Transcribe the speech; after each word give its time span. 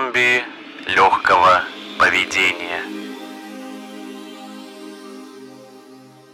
зомби 0.00 0.42
легкого 0.86 1.62
поведения. 1.98 2.80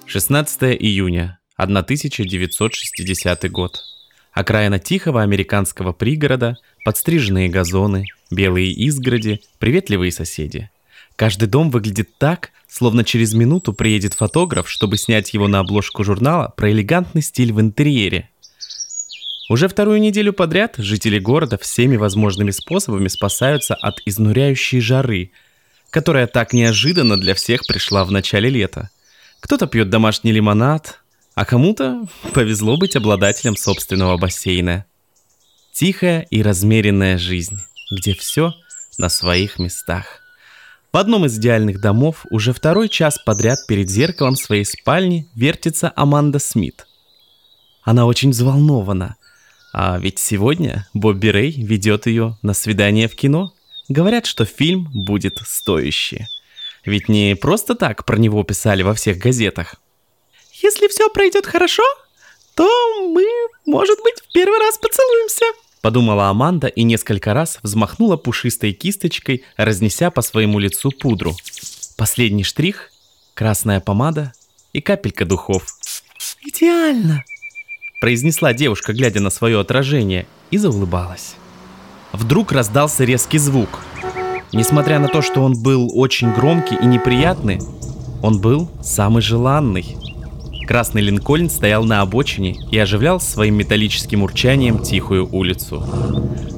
16 0.06 0.62
июня 0.78 1.38
1960 1.56 3.50
год. 3.50 3.80
Окраина 4.32 4.78
тихого 4.78 5.23
американского 5.23 5.92
пригорода, 5.92 6.59
подстриженные 6.84 7.48
газоны, 7.48 8.04
белые 8.30 8.70
изгороди, 8.73 9.40
приветливые 9.59 10.12
соседи. 10.12 10.70
Каждый 11.16 11.48
дом 11.48 11.70
выглядит 11.70 12.10
так, 12.18 12.51
словно 12.68 13.04
через 13.04 13.34
минуту 13.34 13.73
приедет 13.73 14.14
фотограф, 14.14 14.68
чтобы 14.68 14.96
снять 14.96 15.32
его 15.34 15.48
на 15.48 15.60
обложку 15.60 16.04
журнала 16.04 16.52
про 16.56 16.70
элегантный 16.70 17.23
стиль 17.23 17.52
в 17.52 17.60
интерьере– 17.60 18.28
уже 19.48 19.68
вторую 19.68 20.00
неделю 20.00 20.32
подряд 20.32 20.74
жители 20.77 21.18
города 21.20 21.56
всеми 21.56 21.96
возможными 21.96 22.50
способами 22.50 23.06
спасаются 23.06 23.74
от 23.74 24.00
изнуряющей 24.04 24.80
жары, 24.80 25.30
которая 25.91 26.27
так 26.27 26.52
неожиданно 26.52 27.16
для 27.16 27.34
всех 27.34 27.64
пришла 27.66 28.04
в 28.04 28.10
начале 28.10 28.51
лета. 28.51 28.90
Кто-то 29.40 29.68
пьет 29.68 29.88
домашний 29.88 30.32
лимонад, 30.32 31.01
а 31.37 31.45
кому-то 31.45 32.09
повезло 32.35 32.76
быть 32.76 32.96
обладателем 32.96 33.57
собственного 33.57 34.16
бассейна. 34.16 34.85
Тихая 35.73 36.26
и 36.30 36.42
размеренная 36.42 37.16
жизнь, 37.16 37.60
где 37.92 38.15
все 38.15 38.54
на 38.98 39.09
своих 39.09 39.60
местах. 39.60 40.23
В 40.92 40.96
одном 40.96 41.26
из 41.26 41.38
идеальных 41.38 41.80
домов 41.80 42.24
уже 42.30 42.52
второй 42.52 42.88
час 42.88 43.18
подряд 43.18 43.59
перед 43.68 43.88
зеркалом 43.90 44.35
своей 44.35 44.65
спальни 44.65 45.29
вертится 45.35 45.92
Аманда 45.95 46.38
Смит. 46.38 46.87
Она 47.82 48.07
очень 48.07 48.30
взволнована, 48.30 49.16
а 49.72 49.98
ведь 49.98 50.18
сегодня 50.18 50.88
Бобби 50.95 51.28
Рэй 51.28 51.52
ведет 51.52 52.06
ее 52.06 52.38
на 52.42 52.54
свидание 52.54 53.09
в 53.09 53.14
кино. 53.14 53.52
Говорят, 53.88 54.26
что 54.26 54.45
фильм 54.45 54.88
будет 54.92 55.38
стоящий. 55.45 56.26
Ведь 56.84 57.08
не 57.08 57.34
просто 57.34 57.74
так 57.74 58.04
про 58.04 58.16
него 58.16 58.42
писали 58.45 58.82
во 58.82 58.95
всех 58.95 59.18
газетах. 59.18 59.76
Если 60.62 60.88
все 60.88 61.10
пройдет 61.10 61.46
хорошо, 61.46 61.82
то 62.54 62.64
мы, 63.12 63.26
может 63.66 63.98
быть, 64.03 64.20
в 64.20 64.32
первый 64.32 64.58
раз 64.58 64.78
поцелуемся. 64.78 65.44
Подумала 65.82 66.30
Аманда 66.30 66.69
и 66.69 66.82
несколько 66.82 67.34
раз 67.34 67.58
взмахнула 67.62 68.16
пушистой 68.16 68.72
кисточкой, 68.72 69.44
разнеся 69.56 70.10
по 70.10 70.22
своему 70.22 70.58
лицу 70.58 70.91
пудру. 70.91 71.36
Последний 71.97 72.44
штрих– 72.44 72.91
красная 73.34 73.80
помада 73.80 74.32
и 74.72 74.80
капелька 74.80 75.25
духов. 75.25 75.66
«Идеально!»– 76.42 77.25
произнесла 78.00 78.52
девушка, 78.52 78.92
глядя 78.92 79.20
на 79.20 79.30
свое 79.30 79.60
отражение, 79.60 80.26
и 80.50 80.58
заулыбалась. 80.58 81.36
Вдруг 82.12 82.52
раздался 82.52 83.04
резкий 83.04 83.38
звук. 83.38 83.80
Несмотря 84.52 84.98
на 84.98 85.08
то, 85.08 85.22
что 85.22 85.42
он 85.42 85.60
был 85.60 85.91
очень 85.94 86.32
громкий 86.32 86.76
и 86.76 86.86
неприятный, 86.86 87.60
он 88.22 88.41
был 88.41 88.70
самый 88.82 89.22
желанный– 89.22 89.97
Красный 90.66 91.00
Линкольн 91.00 91.48
стоял 91.48 91.84
на 91.84 92.00
обочине 92.00 92.56
и 92.72 92.78
оживлял 92.78 93.20
своим 93.20 93.54
металлическим 93.54 94.24
урчанием 94.24 94.80
тихую 94.80 95.28
улицу. 95.32 95.80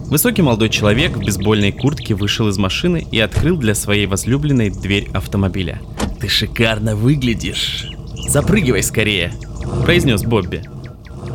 Высокий 0.06 0.40
молодой 0.40 0.70
человек 0.70 1.14
в 1.14 1.20
бейсбольной 1.20 1.72
куртке 1.72 2.14
вышел 2.14 2.48
из 2.48 2.56
машины 2.56 3.06
и 3.12 3.20
открыл 3.20 3.58
для 3.58 3.74
своей 3.74 4.06
возлюбленной 4.06 4.70
дверь 4.70 5.10
автомобиля. 5.12 5.82
«Ты 6.20 6.28
шикарно 6.28 6.96
выглядишь! 6.96 7.86
Запрыгивай 8.28 8.82
скорее!»– 8.82 9.34
произнес 9.84 10.22
Бобби. 10.22 10.62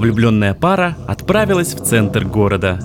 Влюбленная 0.03 0.53
пара 0.53 0.97
отправилась 1.07 1.73
в 1.73 1.83
центр 1.85 2.25
города. 2.25 2.77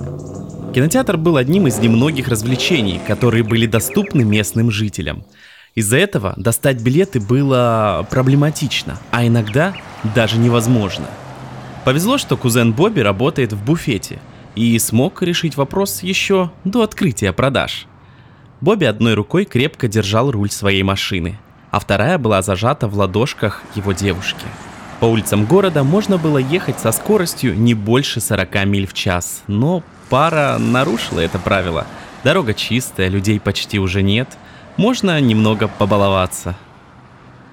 Кинотеатр 0.73 1.17
был 1.17 1.35
одним 1.35 1.67
из 1.67 1.77
немногих 1.77 2.29
развлечений, 2.29 3.01
которые 3.05 3.43
были 3.43 3.65
доступны 3.65 4.23
местным 4.23 4.71
жителям– 4.71 5.25
из-за 5.75 5.97
этого 5.97 6.33
достать 6.35 6.81
билеты 6.81 7.19
было 7.19 8.05
проблематично, 8.09 8.97
а 9.11 9.25
иногда 9.25 9.73
даже 10.15 10.37
невозможно. 10.37 11.05
Повезло, 11.85 12.17
что 12.17 12.37
кузен 12.37 12.73
Бобби 12.73 13.01
работает 13.01 13.53
в 13.53 13.63
буфете 13.63 14.19
и 14.55 14.77
смог 14.79 15.21
решить 15.21 15.57
вопрос 15.57 16.03
еще 16.03 16.51
до 16.63 16.81
открытия 16.81 17.33
продаж. 17.33 17.85
Бобби 18.61 18.85
одной 18.85 19.13
рукой 19.13 19.45
крепко 19.45 19.87
держал 19.87 20.31
руль 20.31 20.49
своей 20.51 20.83
машины, 20.83 21.39
а 21.71 21.79
вторая 21.79 22.17
была 22.17 22.41
зажата 22.41 22.87
в 22.87 22.97
ладошках 22.97 23.63
его 23.75 23.93
девушки. 23.93 24.45
По 24.99 25.05
улицам 25.05 25.45
города 25.45 25.83
можно 25.83 26.17
было 26.17 26.37
ехать 26.37 26.79
со 26.79 26.91
скоростью 26.91 27.57
не 27.57 27.73
больше 27.73 28.19
40 28.19 28.65
миль 28.65 28.87
в 28.87 28.93
час, 28.93 29.43
но 29.47 29.83
пара 30.09 30.57
нарушила 30.59 31.19
это 31.19 31.39
правило. 31.39 31.87
Дорога 32.23 32.53
чистая, 32.53 33.07
людей 33.07 33.39
почти 33.39 33.79
уже 33.79 34.01
нет– 34.01 34.29
можно 34.79 35.19
немного 35.19 35.67
побаловаться. 35.67 36.55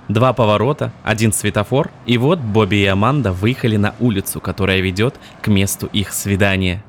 Два 0.09 0.33
поворота, 0.33 0.93
один 1.03 1.33
светофор, 1.33 1.91
и 2.07 2.19
вот 2.19 2.39
Бобби 2.39 2.77
и 2.77 2.87
Аманда 2.87 3.33
выехали 3.33 3.77
на 3.77 3.97
улицу, 3.99 4.41
которая 4.41 4.79
ведет 4.79 5.17
к 5.43 5.49
месту 5.49 5.89
их 5.93 6.13
свидания. 6.13 6.85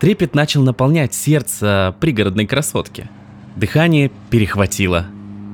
Трепет 0.00 0.34
начал 0.34 0.62
наполнять 0.62 1.12
сердце 1.12 1.94
пригородной 2.00 2.46
красотки. 2.46 3.10
Дыхание 3.54 4.10
перехватило. 4.30 5.04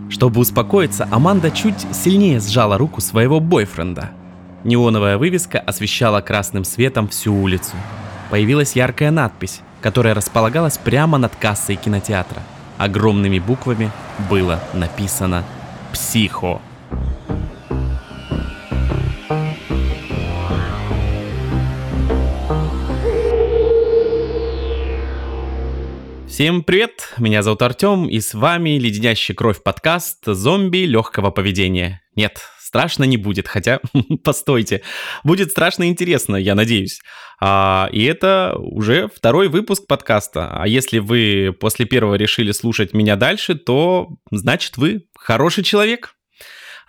Чтобы 0.09 0.41
успокоиться, 0.41 1.09
Аманда 1.11 1.51
чуть 1.51 1.85
сильнее 1.93 2.39
сжала 2.39 2.79
руку 2.79 3.01
своего 3.01 3.41
бойфренда. 3.41 4.11
Неоновая 4.65 5.19
вывеска 5.19 5.59
освещала 5.59 6.21
красным 6.21 6.65
светом 6.65 7.09
всю 7.09 7.35
улицу. 7.35 7.77
Появилась 8.31 8.77
яркая 8.77 9.11
надпись, 9.11 9.61
которая 9.81 10.15
располагалась 10.15 10.79
прямо 10.79 11.19
над 11.19 11.35
кассой 11.37 11.77
кинотеатра– 11.77 12.43
огромными 12.83 13.39
буквами 13.39 13.91
было 14.29 14.61
написано 14.75 15.45
«Психо». 15.93 16.61
Всем 26.27 26.65
привет, 26.65 27.13
меня 27.19 27.43
зовут 27.43 27.61
Артем, 27.63 28.09
и 28.09 28.19
с 28.19 28.33
вами 28.35 28.71
леденящий 28.71 29.35
кровь 29.35 29.63
подкаст 29.63 30.25
«Зомби 30.25 30.79
легкого 30.79 31.31
поведения». 31.31 32.01
Нет, 32.17 32.41
страшно 32.73 33.05
не 33.05 33.19
будет, 33.19 33.49
хотя, 33.49 33.81
постойте, 34.25 34.81
будет 35.25 35.51
страшно 35.51 35.89
интересно, 35.89 36.37
я 36.37 36.55
надеюсь. 36.55 37.01
А, 37.39 37.91
и 37.93 38.03
это 38.05 38.55
уже 38.57 39.11
второй 39.15 39.49
выпуск 39.49 39.87
подкаста. 39.87 40.49
А 40.51 40.67
если 40.67 40.99
вы 40.99 41.55
после 41.61 41.85
первого 41.85 42.15
решили 42.15 42.51
слушать 42.53 42.95
меня 42.95 43.17
дальше, 43.17 43.57
то 43.57 44.09
значит 44.31 44.79
вы 44.79 45.03
хороший 45.19 45.65
человек. 45.65 46.15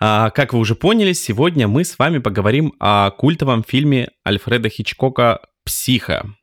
А, 0.00 0.30
как 0.30 0.54
вы 0.54 0.60
уже 0.60 0.74
поняли, 0.74 1.12
сегодня 1.12 1.68
мы 1.68 1.84
с 1.84 1.98
вами 1.98 2.16
поговорим 2.16 2.72
о 2.80 3.10
культовом 3.10 3.62
фильме 3.62 4.08
Альфреда 4.26 4.70
Хичкока 4.70 5.40
«Психа». 5.66 6.34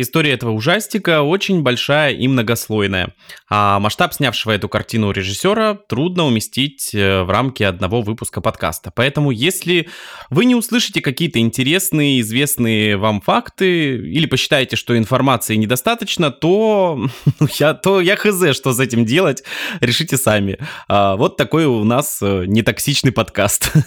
История 0.00 0.34
этого 0.34 0.52
ужастика 0.52 1.22
очень 1.22 1.62
большая 1.62 2.12
и 2.12 2.28
многослойная, 2.28 3.14
а 3.50 3.80
масштаб 3.80 4.14
снявшего 4.14 4.52
эту 4.52 4.68
картину 4.68 5.10
режиссера 5.10 5.74
трудно 5.74 6.24
уместить 6.24 6.94
э, 6.94 7.24
в 7.24 7.30
рамки 7.30 7.64
одного 7.64 8.02
выпуска 8.02 8.40
подкаста. 8.40 8.92
Поэтому, 8.94 9.32
если 9.32 9.88
вы 10.30 10.44
не 10.44 10.54
услышите 10.54 11.00
какие-то 11.00 11.40
интересные, 11.40 12.20
известные 12.20 12.96
вам 12.96 13.20
факты, 13.20 13.96
или 13.96 14.26
посчитаете, 14.26 14.76
что 14.76 14.96
информации 14.96 15.56
недостаточно, 15.56 16.30
то 16.30 16.96
ну, 17.40 17.48
я, 17.58 17.74
то 17.74 18.00
я 18.00 18.14
хз, 18.14 18.54
что 18.56 18.72
с 18.72 18.78
этим 18.78 19.04
делать, 19.04 19.42
решите 19.80 20.16
сами. 20.16 20.58
А, 20.86 21.16
вот 21.16 21.36
такой 21.36 21.66
у 21.66 21.82
нас 21.82 22.20
э, 22.22 22.44
нетоксичный 22.46 23.10
подкаст. 23.10 23.72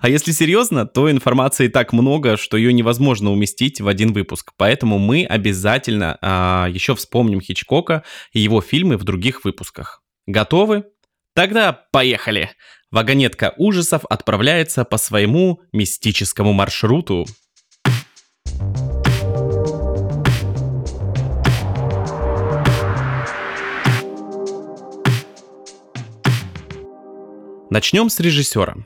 А 0.00 0.08
если 0.08 0.32
серьезно, 0.32 0.86
то 0.86 1.10
информации 1.10 1.68
так 1.68 1.92
много, 1.92 2.36
что 2.36 2.56
ее 2.56 2.72
невозможно 2.72 3.30
уместить 3.30 3.80
в 3.80 3.86
один 3.86 4.12
выпуск. 4.12 4.52
Поэтому 4.56 4.98
мы 4.98 5.24
обязательно 5.24 5.43
обязательно 5.44 6.16
а, 6.22 6.68
еще 6.70 6.94
вспомним 6.94 7.42
Хичкока 7.42 8.02
и 8.32 8.40
его 8.40 8.62
фильмы 8.62 8.96
в 8.96 9.04
других 9.04 9.44
выпусках. 9.44 10.02
Готовы? 10.26 10.84
Тогда 11.34 11.72
поехали! 11.92 12.50
Вагонетка 12.90 13.52
ужасов 13.58 14.04
отправляется 14.08 14.84
по 14.84 14.96
своему 14.96 15.60
мистическому 15.72 16.54
маршруту. 16.54 17.26
Начнем 27.68 28.08
с 28.08 28.18
режиссера. 28.20 28.76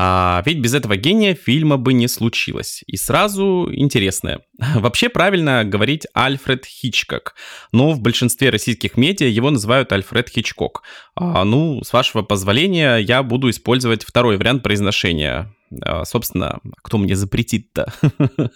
А, 0.00 0.44
ведь 0.46 0.60
без 0.60 0.74
этого 0.74 0.94
гения 0.94 1.34
фильма 1.34 1.76
бы 1.76 1.92
не 1.92 2.06
случилось. 2.06 2.84
И 2.86 2.96
сразу 2.96 3.68
интересное. 3.72 4.42
Вообще 4.76 5.08
правильно 5.08 5.64
говорить 5.64 6.06
Альфред 6.14 6.66
Хичкок, 6.66 7.34
но 7.72 7.90
в 7.90 8.00
большинстве 8.00 8.50
российских 8.50 8.96
медиа 8.96 9.26
его 9.26 9.50
называют 9.50 9.90
Альфред 9.90 10.28
Хичкок. 10.28 10.84
А, 11.16 11.42
ну, 11.42 11.82
с 11.82 11.92
вашего 11.92 12.22
позволения, 12.22 12.98
я 12.98 13.24
буду 13.24 13.50
использовать 13.50 14.04
второй 14.04 14.36
вариант 14.36 14.62
произношения. 14.62 15.52
А, 15.82 16.04
собственно, 16.04 16.60
кто 16.84 16.98
мне 16.98 17.16
запретит-то? 17.16 17.92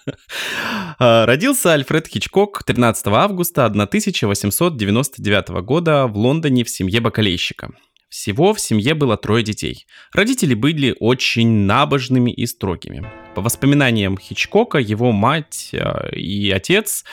А, 0.99 1.27
родился 1.27 1.73
Альфред 1.73 2.07
Хичкок 2.07 2.63
13 2.63 3.09
августа 3.09 3.65
1899 3.65 5.49
года 5.65 6.07
в 6.07 6.17
Лондоне 6.17 6.63
в 6.63 6.71
семье 6.71 7.01
бакалейщика. 7.01 7.71
Всего 8.13 8.53
в 8.53 8.61
семье 8.61 8.93
было 8.93 9.17
трое 9.17 9.43
детей. 9.43 9.87
Родители 10.13 10.53
были 10.53 10.95
очень 11.01 11.49
набожными 11.65 12.31
и 12.31 12.45
строгими. 12.45 13.11
По 13.35 13.41
воспоминаниям 13.41 14.19
Хичкока, 14.19 14.77
его 14.77 15.13
мать 15.13 15.71
э, 15.73 16.15
и 16.15 16.51
отец 16.51 17.07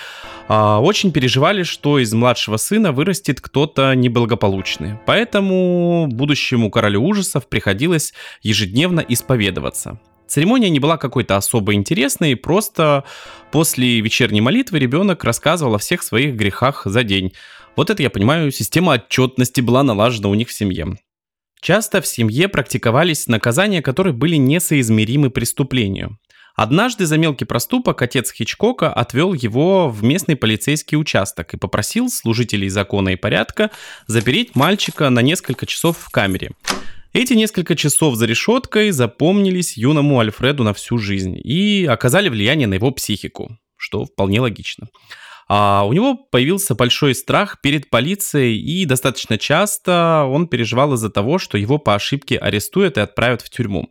э, 0.49 0.53
очень 0.53 1.13
переживали, 1.13 1.63
что 1.63 1.99
из 1.99 2.13
младшего 2.13 2.57
сына 2.57 2.91
вырастет 2.91 3.39
кто-то 3.39 3.95
неблагополучный. 3.95 4.99
Поэтому 5.05 6.07
будущему 6.11 6.69
королю 6.69 7.05
ужасов 7.05 7.47
приходилось 7.47 8.13
ежедневно 8.41 8.99
исповедоваться. 8.99 10.01
Церемония 10.29 10.69
не 10.69 10.79
была 10.79 10.97
какой-то 10.97 11.37
особо 11.37 11.73
интересной, 11.73 12.35
просто 12.35 13.03
после 13.51 13.99
вечерней 13.99 14.41
молитвы 14.41 14.77
ребенок 14.77 15.23
рассказывал 15.23 15.75
о 15.75 15.79
всех 15.79 16.03
своих 16.03 16.35
грехах 16.35 16.83
за 16.85 17.03
день. 17.03 17.33
Вот 17.75 17.89
это, 17.89 18.03
я 18.03 18.11
понимаю, 18.11 18.51
система 18.51 18.93
отчетности 18.93 19.59
была 19.59 19.81
налажена 19.81 20.29
у 20.29 20.35
них 20.35 20.49
в 20.49 20.53
семье. 20.53 20.97
Часто 21.61 22.01
в 22.01 22.07
семье 22.07 22.47
практиковались 22.47 23.27
наказания, 23.27 23.81
которые 23.81 24.13
были 24.13 24.35
несоизмеримы 24.35 25.31
преступлению. 25.31 26.19
Однажды 26.55 27.05
за 27.05 27.17
мелкий 27.17 27.45
проступок 27.45 28.01
отец 28.01 28.31
Хичкока 28.31 28.93
отвел 28.93 29.33
его 29.33 29.89
в 29.89 30.03
местный 30.03 30.35
полицейский 30.35 30.97
участок 30.97 31.53
и 31.53 31.57
попросил 31.57 32.09
служителей 32.09 32.69
закона 32.69 33.09
и 33.09 33.15
порядка 33.15 33.71
запереть 34.05 34.55
мальчика 34.55 35.09
на 35.09 35.21
несколько 35.21 35.65
часов 35.65 35.97
в 35.97 36.09
камере. 36.09 36.51
Эти 37.11 37.33
несколько 37.33 37.75
часов 37.75 38.15
за 38.15 38.27
решеткой 38.27 38.91
запомнились 38.91 39.77
юному 39.77 40.19
Альфреду 40.19 40.63
на 40.63 40.73
всю 40.73 40.99
жизнь 40.99 41.35
и 41.43 41.87
оказали 41.89 42.29
влияние 42.29 42.67
на 42.67 42.75
его 42.75 42.91
психику, 42.91 43.57
что 43.77 44.05
вполне 44.05 44.41
логично. 44.41 44.89
А 45.47 45.83
у 45.87 45.93
него 45.93 46.13
появился 46.15 46.75
большой 46.75 47.15
страх 47.15 47.59
перед 47.61 47.89
полицией, 47.89 48.59
и 48.59 48.85
достаточно 48.85 49.39
часто 49.39 50.25
он 50.29 50.47
переживал 50.47 50.93
из-за 50.93 51.09
того, 51.09 51.39
что 51.39 51.57
его 51.57 51.79
по 51.79 51.95
ошибке 51.95 52.37
арестуют 52.37 52.97
и 52.97 53.01
отправят 53.01 53.41
в 53.41 53.49
тюрьму. 53.49 53.89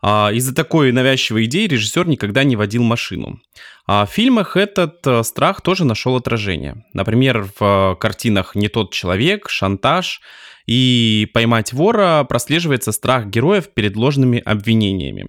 А, 0.00 0.30
из-за 0.32 0.54
такой 0.54 0.92
навязчивой 0.92 1.46
идеи 1.46 1.66
режиссер 1.66 2.06
никогда 2.06 2.44
не 2.44 2.54
водил 2.54 2.84
машину. 2.84 3.40
А 3.86 4.06
в 4.06 4.10
фильмах 4.10 4.56
этот 4.56 5.04
э, 5.06 5.24
страх 5.24 5.62
тоже 5.62 5.84
нашел 5.84 6.14
отражение. 6.14 6.84
Например, 6.92 7.48
в 7.58 7.94
э, 7.94 7.96
картинах 7.96 8.54
«Не 8.54 8.68
тот 8.68 8.92
человек», 8.92 9.48
«Шантаж» 9.48 10.20
и 10.66 11.28
«Поймать 11.34 11.72
вора» 11.72 12.24
прослеживается 12.24 12.92
страх 12.92 13.26
героев 13.26 13.68
перед 13.74 13.96
ложными 13.96 14.40
обвинениями. 14.40 15.28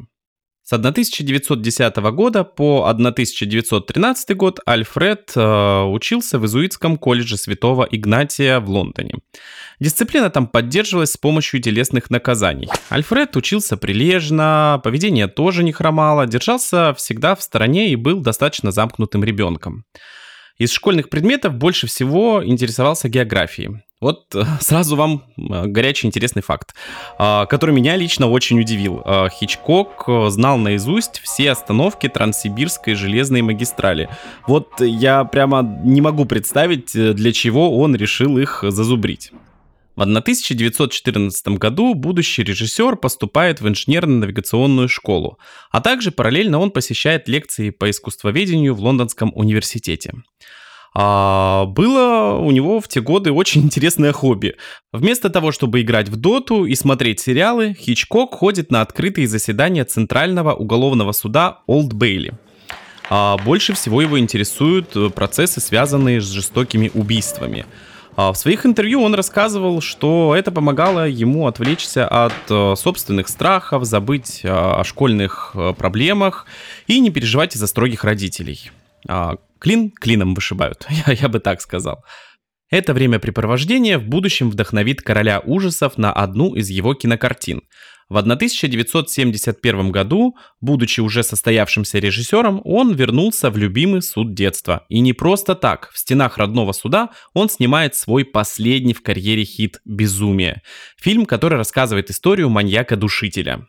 С 0.68 0.74
1910 0.74 1.96
года 1.98 2.44
по 2.44 2.88
1913 2.88 4.36
год 4.36 4.60
Альфред 4.66 5.34
э, 5.36 5.84
учился 5.84 6.40
в 6.40 6.48
Изуитском 6.48 6.98
колледже 6.98 7.38
Святого 7.38 7.88
Игнатия 7.92 8.60
в 8.60 8.68
Лондоне. 8.68 9.20
Дисциплина 9.80 10.32
там 10.32 10.48
поддерживалась 10.48 11.12
с 11.12 11.18
помощью 11.18 11.62
телесных 11.62 12.10
наказаний. 12.10 12.68
Альфред 12.90 13.36
учился 13.36 13.78
прилежно, 13.78 14.82
поведение 14.84 15.28
тоже 15.28 15.64
не 15.64 15.72
хромало, 15.72 16.26
держался 16.26 16.96
всегда 16.96 17.36
в 17.36 17.44
стороне 17.44 17.92
и 17.92 17.96
был 17.96 18.22
достаточно 18.22 18.72
замкнутым 18.72 19.24
ребенком. 19.24 19.86
Из 20.58 20.72
школьных 20.72 21.10
предметов 21.10 21.54
больше 21.54 21.86
всего 21.86 22.42
интересовался 22.44 23.08
географией. 23.08 23.84
Вот 24.02 24.36
э, 24.36 24.44
сразу 24.62 24.96
вам 24.96 25.24
э, 25.38 25.68
горячий 25.68 26.08
интересный 26.08 26.42
факт, 26.42 26.76
э, 27.18 27.46
который 27.50 27.74
меня 27.74 27.96
лично 27.96 28.30
очень 28.30 28.60
удивил. 28.60 29.04
Хичкок 29.30 30.06
знал 30.30 30.58
наизусть 30.58 31.20
все 31.24 31.52
остановки 31.52 32.10
Транссибирской 32.10 32.96
железной 32.96 33.42
магистрали. 33.42 34.10
Вот 34.48 34.80
я 34.80 35.24
прямо 35.24 35.62
не 35.84 36.02
могу 36.02 36.26
представить, 36.26 36.92
для 36.94 37.32
чего 37.32 37.78
он 37.78 37.96
решил 37.96 38.38
их 38.38 38.64
зазубрить. 38.68 39.32
В 39.96 40.02
1914 40.02 41.48
году 41.58 41.94
будущий 41.94 42.44
режиссер 42.44 42.98
поступает 42.98 43.62
в 43.62 43.68
инженерно-навигационную 43.68 44.90
школу, 44.90 45.40
а 45.72 45.80
также 45.80 46.12
параллельно 46.12 46.60
он 46.60 46.72
посещает 46.72 47.30
лекции 47.30 47.70
по 47.70 47.90
искусствоведению 47.90 48.76
в 48.76 48.82
Лондонском 48.82 49.32
университете. 49.34 50.12
А, 50.98 51.66
было 51.66 52.38
у 52.40 52.52
него 52.52 52.80
в 52.80 52.88
те 52.88 53.02
годы 53.02 53.34
очень 53.34 53.64
интересное 53.64 54.14
хобби. 54.14 54.56
Вместо 54.94 55.30
того, 55.30 55.52
чтобы 55.52 55.82
играть 55.82 56.08
в 56.08 56.16
доту 56.16 56.66
и 56.66 56.74
смотреть 56.74 57.20
сериалы, 57.20 57.76
Хичкок 57.78 58.34
ходит 58.34 58.72
на 58.72 58.80
открытые 58.80 59.28
заседания 59.28 59.84
Центрального 59.84 60.54
уголовного 60.54 61.12
суда 61.12 61.60
Олд 61.68 61.92
Бейли. 61.92 62.34
А 63.10 63.38
больше 63.44 63.74
всего 63.74 64.02
его 64.02 64.18
интересуют 64.18 65.14
процессы, 65.14 65.60
связанные 65.60 66.22
с 66.22 66.32
жестокими 66.32 66.90
убийствами. 66.94 67.66
А 68.16 68.32
в 68.32 68.38
своих 68.38 68.66
интервью 68.66 69.02
он 69.02 69.14
рассказывал, 69.14 69.82
что 69.82 70.34
это 70.38 70.50
помогало 70.50 71.10
ему 71.10 71.48
отвлечься 71.48 72.08
от 72.08 72.34
э, 72.50 72.76
собственных 72.78 73.28
страхов, 73.28 73.84
забыть 73.84 74.40
э, 74.44 74.50
о 74.50 74.86
школьных 74.86 75.52
э, 75.54 75.74
проблемах 75.78 76.46
и 76.88 77.02
не 77.02 77.10
переживать 77.10 77.58
из-за 77.58 77.68
строгих 77.68 78.06
родителей. 78.06 78.72
А, 79.08 79.38
клин 79.60 79.92
клином 79.92 80.34
вышибают, 80.34 80.86
я, 81.08 81.14
я 81.14 81.30
бы 81.30 81.40
так 81.40 81.62
сказал. 81.62 82.04
Это 82.70 82.94
времяпрепровождение 82.94 83.98
в 83.98 84.06
будущем 84.06 84.50
вдохновит 84.50 85.02
короля 85.02 85.40
ужасов 85.40 85.98
на 85.98 86.12
одну 86.12 86.56
из 86.56 86.70
его 86.70 86.94
кинокартин. 86.94 87.62
В 88.08 88.18
1971 88.18 89.92
году, 89.92 90.36
будучи 90.62 91.00
уже 91.00 91.24
состоявшимся 91.24 91.98
режиссером, 91.98 92.62
он 92.64 92.94
вернулся 92.94 93.50
в 93.50 93.58
любимый 93.58 94.04
суд 94.04 94.36
детства. 94.36 94.86
И 94.90 95.00
не 95.00 95.14
просто 95.14 95.56
так, 95.56 95.90
в 95.92 95.98
стенах 95.98 96.38
родного 96.38 96.72
суда 96.72 97.10
он 97.34 97.50
снимает 97.50 97.96
свой 97.96 98.24
последний 98.24 98.94
в 98.94 99.02
карьере 99.02 99.44
хит 99.44 99.80
«Безумие». 99.86 100.62
Фильм, 100.98 101.26
который 101.26 101.58
рассказывает 101.58 102.12
историю 102.12 102.50
маньяка-душителя. 102.50 103.68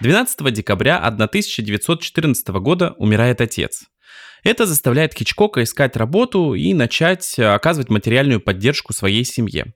12 0.00 0.52
декабря 0.52 0.98
1914 0.98 2.48
года 2.48 2.94
умирает 2.98 3.40
отец. 3.40 3.86
Это 4.42 4.66
заставляет 4.66 5.14
Хичкока 5.14 5.62
искать 5.62 5.96
работу 5.96 6.54
и 6.54 6.74
начать 6.74 7.38
э, 7.38 7.46
оказывать 7.46 7.90
материальную 7.90 8.40
поддержку 8.40 8.92
своей 8.92 9.24
семье. 9.24 9.72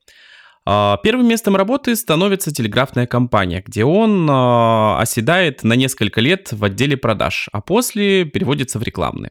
А, 0.71 0.99
первым 0.99 1.26
местом 1.26 1.57
работы 1.57 1.97
становится 1.97 2.52
телеграфная 2.52 3.07
компания, 3.07 3.62
где 3.66 3.87
он 3.87 4.28
а, 4.30 5.00
оседает 5.00 5.64
на 5.64 5.73
несколько 5.73 6.21
лет 6.21 6.52
в 6.52 6.62
отделе 6.62 6.99
продаж, 6.99 7.49
а 7.52 7.62
после 7.62 8.26
переводится 8.26 8.78
в 8.78 8.83
рекламный. 8.83 9.30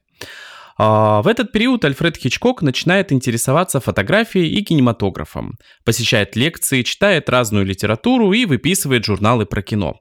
А, 0.79 1.21
в 1.21 1.27
этот 1.27 1.51
период 1.51 1.85
Альфред 1.85 2.17
Хичкок 2.17 2.63
начинает 2.63 3.11
интересоваться 3.11 3.79
фотографией 3.79 4.47
и 4.47 4.63
кинематографом, 4.63 5.59
посещает 5.85 6.35
лекции, 6.35 6.81
читает 6.81 7.29
разную 7.29 7.65
литературу 7.65 8.33
и 8.33 8.45
выписывает 8.45 9.05
журналы 9.05 9.45
про 9.45 9.61
кино. 9.61 9.99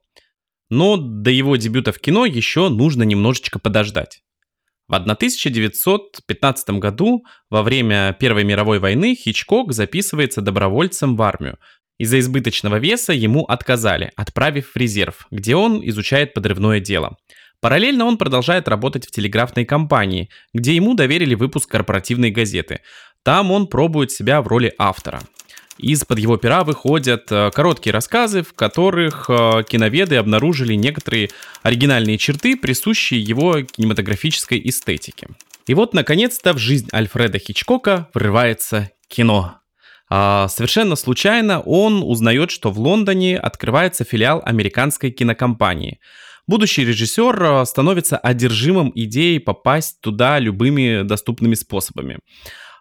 Но 0.70 0.96
до 0.96 1.30
его 1.30 1.56
дебюта 1.56 1.92
в 1.92 1.98
кино 1.98 2.24
еще 2.24 2.70
нужно 2.70 3.02
немножечко 3.02 3.58
подождать. 3.58 4.22
В 4.88 4.94
1915 4.94 6.70
году, 6.78 7.24
во 7.50 7.64
время 7.64 8.16
Первой 8.20 8.44
мировой 8.44 8.78
войны, 8.78 9.16
Хичкок 9.16 9.72
записывается 9.72 10.40
добровольцем 10.42 11.16
в 11.16 11.22
армию. 11.22 11.58
Из-за 11.98 12.20
избыточного 12.20 12.76
веса 12.76 13.12
ему 13.12 13.44
отказали, 13.44 14.12
отправив 14.14 14.72
в 14.72 14.76
резерв, 14.76 15.26
где 15.32 15.56
он 15.56 15.80
изучает 15.88 16.34
подрывное 16.34 16.78
дело. 16.78 17.16
Параллельно 17.60 18.04
он 18.04 18.16
продолжает 18.16 18.68
работать 18.68 19.06
в 19.06 19.10
телеграфной 19.10 19.64
компании, 19.64 20.28
где 20.54 20.76
ему 20.76 20.94
доверили 20.94 21.34
выпуск 21.34 21.68
корпоративной 21.68 22.30
газеты. 22.30 22.80
Там 23.24 23.50
он 23.50 23.66
пробует 23.66 24.12
себя 24.12 24.40
в 24.40 24.46
роли 24.46 24.72
автора. 24.78 25.20
Из-под 25.78 26.18
его 26.18 26.36
пера 26.36 26.64
выходят 26.64 27.30
э, 27.30 27.50
короткие 27.54 27.92
рассказы, 27.92 28.42
в 28.42 28.54
которых 28.54 29.28
э, 29.28 29.62
киноведы 29.68 30.16
обнаружили 30.16 30.74
некоторые 30.74 31.30
оригинальные 31.62 32.18
черты, 32.18 32.56
присущие 32.56 33.20
его 33.20 33.62
кинематографической 33.62 34.60
эстетике. 34.64 35.28
И 35.66 35.74
вот, 35.74 35.92
наконец-то, 35.92 36.52
в 36.54 36.58
жизнь 36.58 36.88
Альфреда 36.92 37.38
Хичкока 37.38 38.08
врывается 38.14 38.90
кино. 39.08 39.60
А, 40.08 40.48
совершенно 40.48 40.96
случайно 40.96 41.60
он 41.60 42.02
узнает, 42.02 42.50
что 42.50 42.70
в 42.70 42.78
Лондоне 42.78 43.38
открывается 43.38 44.04
филиал 44.04 44.40
американской 44.44 45.10
кинокомпании. 45.10 45.98
Будущий 46.46 46.84
режиссер 46.84 47.42
э, 47.42 47.64
становится 47.66 48.16
одержимым 48.16 48.92
идеей 48.94 49.40
попасть 49.40 50.00
туда 50.00 50.38
любыми 50.38 51.02
доступными 51.02 51.54
способами. 51.54 52.20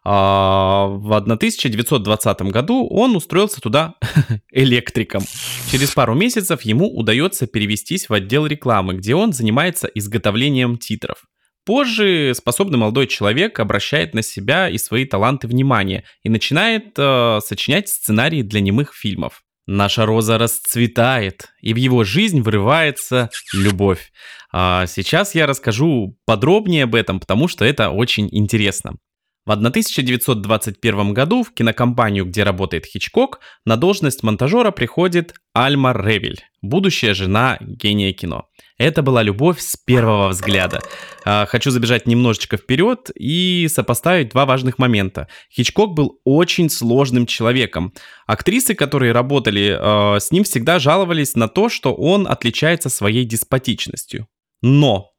А, 0.08 0.86
в 0.86 1.12
1920 1.14 2.42
году 2.44 2.88
он 2.88 3.16
устроился 3.16 3.60
туда 3.60 3.96
электриком. 4.52 5.24
Через 5.72 5.92
пару 5.92 6.14
месяцев 6.14 6.62
ему 6.62 6.96
удается 6.96 7.48
перевестись 7.48 8.08
в 8.08 8.14
отдел 8.14 8.46
рекламы, 8.46 8.94
где 8.94 9.16
он 9.16 9.34
занимается 9.34 9.88
изготовлением 9.88 10.78
титров. 10.78 11.26
Позже 11.66 12.34
способный 12.36 12.78
молодой 12.78 13.08
человек 13.08 13.60
обращает 13.60 14.14
на 14.14 14.22
себя 14.22 14.70
и 14.70 14.78
свои 14.78 15.06
таланты 15.06 15.48
внимания 15.48 16.04
и 16.22 16.30
начинает 16.30 16.94
э, 16.98 17.40
сочинять 17.44 17.90
сценарии 17.90 18.44
для 18.44 18.62
немых 18.62 18.94
фильмов. 18.94 19.42
Наша 19.66 20.06
роза 20.06 20.38
расцветает, 20.38 21.48
и 21.60 21.74
в 21.74 21.78
его 21.78 22.04
жизнь 22.04 22.44
врывается 22.44 23.32
любовь. 23.52 24.12
А 24.54 24.86
сейчас 24.86 25.34
я 25.34 25.48
расскажу 25.48 26.20
подробнее 26.28 26.84
об 26.84 26.94
этом, 26.94 27.20
потому 27.20 27.48
что 27.48 27.66
это 27.66 27.90
очень 27.90 28.30
интересно. 28.32 28.98
В 29.46 29.52
1921 29.52 31.14
году 31.14 31.44
в 31.44 31.54
кинокомпанию, 31.54 32.26
где 32.26 32.42
работает 32.42 32.88
Хичкок, 32.88 33.42
на 33.64 33.78
должность 33.78 34.24
монтажера 34.24 34.72
приходит 34.72 35.36
Альма 35.54 35.94
Ревель, 35.94 36.44
будущая 36.64 37.14
жена 37.14 37.60
гения 37.62 38.12
кино. 38.12 38.48
Это 38.80 39.04
была 39.04 39.22
любовь 39.22 39.60
с 39.60 39.78
первого 39.78 40.30
взгляда. 40.30 40.82
А, 41.26 41.46
хочу 41.46 41.70
забежать 41.70 42.08
немножечко 42.08 42.58
вперед 42.58 43.12
и 43.14 43.68
сопоставить 43.70 44.30
два 44.30 44.48
важных 44.48 44.80
момента. 44.80 45.28
Хичкок 45.52 45.94
был 45.94 46.20
очень 46.24 46.72
сложным 46.72 47.28
человеком. 47.28 47.94
Актрисы, 48.26 48.74
которые 48.74 49.12
работали 49.12 49.78
а, 49.80 50.18
с 50.20 50.32
ним, 50.32 50.44
всегда 50.44 50.80
жаловались 50.80 51.36
на 51.36 51.48
то, 51.48 51.70
что 51.70 51.94
он 51.94 52.28
отличается 52.28 52.90
своей 52.90 53.26
деспотичностью. 53.26 54.28
Но 54.64 55.12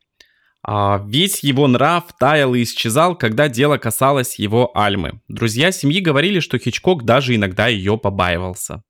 а 0.68 1.00
весь 1.06 1.44
его 1.44 1.68
нрав 1.68 2.04
таял 2.18 2.54
и 2.54 2.64
исчезал, 2.64 3.16
когда 3.16 3.48
дело 3.48 3.78
касалось 3.78 4.36
его 4.36 4.76
Альмы. 4.76 5.20
Друзья 5.28 5.70
семьи 5.70 6.00
говорили, 6.00 6.40
что 6.40 6.58
Хичкок 6.58 7.04
даже 7.04 7.36
иногда 7.36 7.68
ее 7.68 7.96
побаивался. 7.96 8.82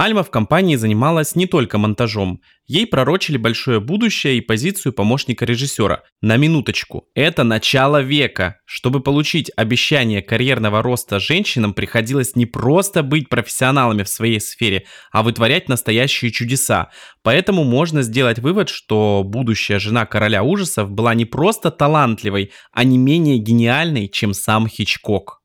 Альма 0.00 0.22
в 0.22 0.30
компании 0.30 0.76
занималась 0.76 1.36
не 1.36 1.46
только 1.46 1.76
монтажом. 1.76 2.40
Ей 2.66 2.86
пророчили 2.86 3.36
большое 3.36 3.80
будущее 3.80 4.38
и 4.38 4.40
позицию 4.40 4.94
помощника 4.94 5.44
режиссера. 5.44 6.04
На 6.22 6.38
минуточку, 6.38 7.04
это 7.14 7.44
начало 7.44 8.00
века. 8.00 8.56
Чтобы 8.64 9.02
получить 9.02 9.50
обещание 9.56 10.22
карьерного 10.22 10.80
роста 10.80 11.18
женщинам 11.20 11.74
приходилось 11.74 12.34
не 12.34 12.46
просто 12.46 13.02
быть 13.02 13.28
профессионалами 13.28 14.02
в 14.02 14.08
своей 14.08 14.40
сфере, 14.40 14.86
а 15.12 15.22
вытворять 15.22 15.68
настоящие 15.68 16.30
чудеса. 16.30 16.88
Поэтому 17.22 17.64
можно 17.64 18.00
сделать 18.00 18.38
вывод, 18.38 18.70
что 18.70 19.22
будущая 19.22 19.78
жена 19.78 20.06
короля 20.06 20.42
ужасов 20.42 20.90
была 20.90 21.12
не 21.12 21.26
просто 21.26 21.70
талантливой, 21.70 22.52
а 22.72 22.84
не 22.84 22.96
менее 22.96 23.36
гениальной, 23.36 24.08
чем 24.08 24.32
сам 24.32 24.66
Хичкок. 24.66 25.39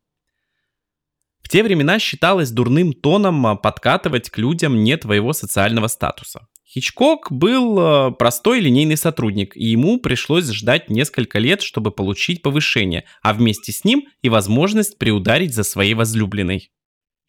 В 1.46 1.48
те 1.48 1.62
времена 1.62 2.00
считалось 2.00 2.50
дурным 2.50 2.92
тоном 2.92 3.46
а, 3.46 3.56
подкатывать 3.56 4.32
к 4.32 4.40
людям 4.40 4.84
не 4.84 4.98
твоего 4.98 5.32
социального 5.32 5.86
статуса. 5.86 6.48
Хичкок 6.68 7.32
был 7.32 7.78
а, 7.80 8.10
простой 8.10 8.62
линейный 8.62 8.98
сотрудник, 8.98 9.56
и 9.56 9.66
ему 9.66 10.00
пришлось 10.00 10.50
ждать 10.50 10.90
несколько 10.90 11.38
лет, 11.38 11.62
чтобы 11.62 11.92
получить 11.92 12.42
повышение, 12.42 13.04
а 13.22 13.32
вместе 13.32 13.72
с 13.72 13.84
ним 13.84 14.08
и 14.24 14.30
возможность 14.30 14.98
приударить 14.98 15.54
за 15.54 15.64
своей 15.64 15.94
возлюбленной. 15.94 16.72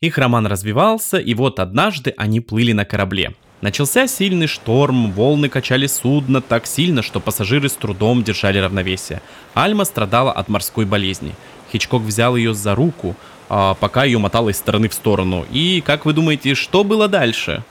Их 0.00 0.16
роман 0.16 0.46
развивался, 0.46 1.18
и 1.18 1.35
вот 1.35 1.61
однажды 1.61 2.14
они 2.16 2.40
плыли 2.40 2.73
на 2.73 2.87
корабле. 2.87 3.35
Начался 3.61 4.06
сильный 4.06 4.46
шторм, 4.46 5.12
волны 5.12 5.50
качали 5.50 5.87
судно 5.88 6.40
так 6.40 6.66
сильно, 6.66 7.02
что 7.02 7.20
пассажиры 7.20 7.68
с 7.68 7.75
трудом 7.75 8.23
держали 8.23 8.56
равновесие. 8.56 9.20
Альма 9.52 9.85
страдала 9.85 10.32
от 10.32 10.49
морской 10.49 10.87
болезни. 10.87 11.35
Хичкок 11.70 12.02
взял 12.02 12.37
ее 12.37 12.54
за 12.54 12.75
руку, 12.75 13.16
пока 13.49 14.05
ее 14.05 14.19
мотало 14.19 14.50
из 14.50 14.57
стороны 14.57 14.88
в 14.88 14.95
сторону. 14.95 15.47
И 15.50 15.83
как 15.85 16.05
вы 16.05 16.12
думаете, 16.12 16.55
что 16.55 16.85
было 16.85 17.09
дальше? 17.09 17.62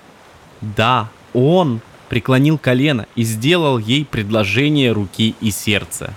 Да, 0.62 1.10
он 1.34 1.82
преклонил 2.10 2.58
колено 2.58 3.08
и 3.15 3.24
сделал 3.24 3.77
ей 3.77 4.05
предложение 4.05 4.91
руки 4.91 5.36
и 5.41 5.51
сердца. 5.51 6.13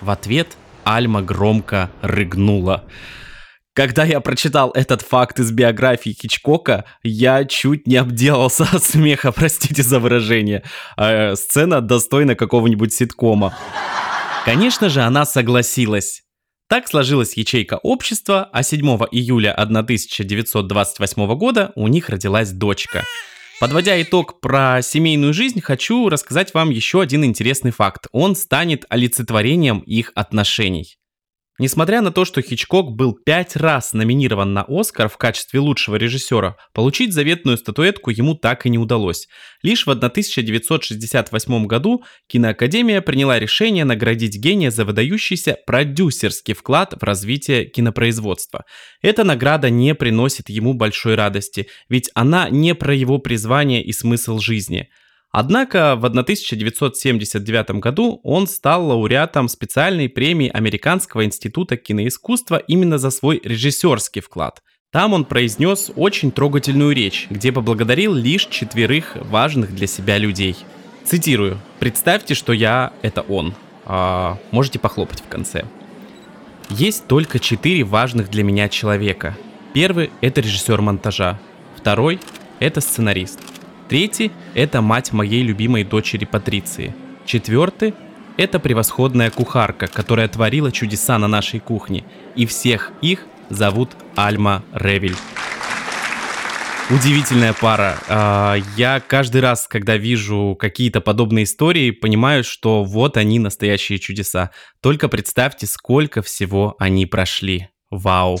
В 0.00 0.10
ответ 0.10 0.56
Альма 0.84 1.22
громко 1.22 1.90
рыгнула. 2.02 2.84
Когда 3.72 4.04
я 4.04 4.20
прочитал 4.20 4.70
этот 4.70 5.02
факт 5.02 5.40
из 5.40 5.50
биографии 5.50 6.10
Хичкока, 6.10 6.84
я 7.02 7.44
чуть 7.44 7.88
не 7.88 7.96
обделался 7.96 8.68
от 8.72 8.84
смеха, 8.84 9.32
простите 9.32 9.82
за 9.82 9.98
выражение. 9.98 10.62
Э, 10.96 11.34
сцена 11.34 11.80
достойна 11.80 12.36
какого-нибудь 12.36 12.92
ситкома. 12.92 13.56
Конечно 14.44 14.88
же, 14.90 15.00
она 15.00 15.26
согласилась. 15.26 16.22
Так 16.68 16.88
сложилась 16.88 17.36
ячейка 17.36 17.78
общества, 17.82 18.48
а 18.52 18.62
7 18.62 18.80
июля 19.12 19.52
1928 19.52 21.34
года 21.36 21.72
у 21.76 21.88
них 21.88 22.08
родилась 22.08 22.52
дочка. 22.52 23.04
Подводя 23.60 24.00
итог 24.02 24.40
про 24.40 24.80
семейную 24.82 25.32
жизнь, 25.32 25.60
хочу 25.60 26.08
рассказать 26.08 26.54
вам 26.54 26.70
еще 26.70 27.00
один 27.00 27.24
интересный 27.24 27.70
факт. 27.70 28.06
Он 28.12 28.34
станет 28.34 28.84
олицетворением 28.88 29.80
их 29.80 30.10
отношений. 30.14 30.96
Несмотря 31.60 32.00
на 32.00 32.10
то, 32.10 32.24
что 32.24 32.42
Хичкок 32.42 32.96
был 32.96 33.12
пять 33.12 33.54
раз 33.54 33.92
номинирован 33.92 34.52
на 34.52 34.64
Оскар 34.66 35.08
в 35.08 35.16
качестве 35.16 35.60
лучшего 35.60 35.94
режиссера, 35.94 36.56
получить 36.72 37.12
заветную 37.12 37.56
статуэтку 37.56 38.10
ему 38.10 38.34
так 38.34 38.66
и 38.66 38.70
не 38.70 38.78
удалось. 38.78 39.28
Лишь 39.62 39.86
в 39.86 39.90
1968 39.90 41.66
году 41.66 42.02
киноакадемия 42.26 43.00
приняла 43.02 43.38
решение 43.38 43.84
наградить 43.84 44.36
гения 44.36 44.72
за 44.72 44.84
выдающийся 44.84 45.56
продюсерский 45.64 46.54
вклад 46.54 46.94
в 47.00 47.04
развитие 47.04 47.66
кинопроизводства. 47.66 48.64
Эта 49.00 49.22
награда 49.22 49.70
не 49.70 49.94
приносит 49.94 50.48
ему 50.48 50.74
большой 50.74 51.14
радости, 51.14 51.68
ведь 51.88 52.10
она 52.14 52.48
не 52.50 52.74
про 52.74 52.92
его 52.92 53.18
призвание 53.18 53.80
и 53.84 53.92
смысл 53.92 54.40
жизни– 54.40 54.88
Однако 55.36 55.96
в 55.96 56.04
1979 56.04 57.80
году 57.80 58.20
он 58.22 58.46
стал 58.46 58.86
лауреатом 58.86 59.48
специальной 59.48 60.08
премии 60.08 60.48
Американского 60.48 61.24
института 61.24 61.76
киноискусства 61.76 62.58
именно 62.58 62.98
за 62.98 63.10
свой 63.10 63.40
режиссерский 63.42 64.22
вклад. 64.22 64.62
Там 64.92 65.12
он 65.12 65.24
произнес 65.24 65.90
очень 65.96 66.30
трогательную 66.30 66.94
речь, 66.94 67.26
где 67.30 67.50
поблагодарил 67.50 68.14
лишь 68.14 68.46
четверых 68.46 69.16
важных 69.16 69.74
для 69.74 69.88
себя 69.88 70.18
людей. 70.18 70.54
Цитирую. 71.04 71.58
«Представьте, 71.80 72.34
что 72.34 72.52
я— 72.52 72.92
это 73.02 73.22
он». 73.22 73.54
А, 73.86 74.38
можете 74.52 74.78
похлопать 74.78 75.20
в 75.20 75.26
конце. 75.26 75.64
Есть 76.70 77.08
только 77.08 77.40
четыре 77.40 77.82
важных 77.82 78.30
для 78.30 78.44
меня 78.44 78.68
человека. 78.68 79.36
Первый— 79.72 80.12
это 80.20 80.40
режиссер 80.42 80.80
монтажа. 80.80 81.40
Второй— 81.76 82.20
это 82.60 82.80
сценарист. 82.80 83.40
Третий– 83.88 84.32
это 84.54 84.80
мать 84.80 85.12
моей 85.12 85.42
любимой 85.42 85.84
дочери 85.84 86.24
Патриции. 86.24 86.94
Четвертый– 87.26 87.94
это 88.36 88.58
превосходная 88.58 89.30
кухарка, 89.30 89.86
которая 89.86 90.28
творила 90.28 90.72
чудеса 90.72 91.18
на 91.18 91.28
нашей 91.28 91.60
кухне. 91.60 92.04
И 92.34 92.46
всех 92.46 92.92
их 93.02 93.26
зовут 93.50 93.90
Альма 94.16 94.64
Ревель. 94.72 95.16
Удивительная 96.90 97.54
пара. 97.54 97.98
А, 98.08 98.56
я 98.76 99.00
каждый 99.00 99.40
раз, 99.40 99.66
когда 99.66 99.96
вижу 99.96 100.54
какие-то 100.58 101.00
подобные 101.00 101.44
истории, 101.44 101.90
понимаю, 101.90 102.44
что 102.44 102.84
вот 102.84 103.16
они 103.16 103.38
настоящие 103.38 103.98
чудеса. 103.98 104.50
Только 104.82 105.08
представьте, 105.08 105.66
сколько 105.66 106.20
всего 106.20 106.76
они 106.78 107.06
прошли. 107.06 107.68
Вау. 107.90 108.38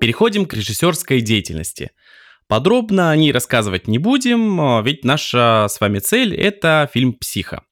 Переходим 0.00 0.46
к 0.46 0.54
режиссерской 0.54 1.20
деятельности. 1.20 1.90
Подробно 2.48 3.10
о 3.10 3.16
ней 3.16 3.32
рассказывать 3.32 3.86
не 3.86 3.98
будем, 3.98 4.58
а, 4.58 4.82
ведь 4.82 5.04
наша 5.04 5.66
с 5.68 5.78
вами 5.78 5.98
цель– 5.98 6.34
это 6.36 6.88
фильм 6.92 7.12
«Психа». 7.12 7.64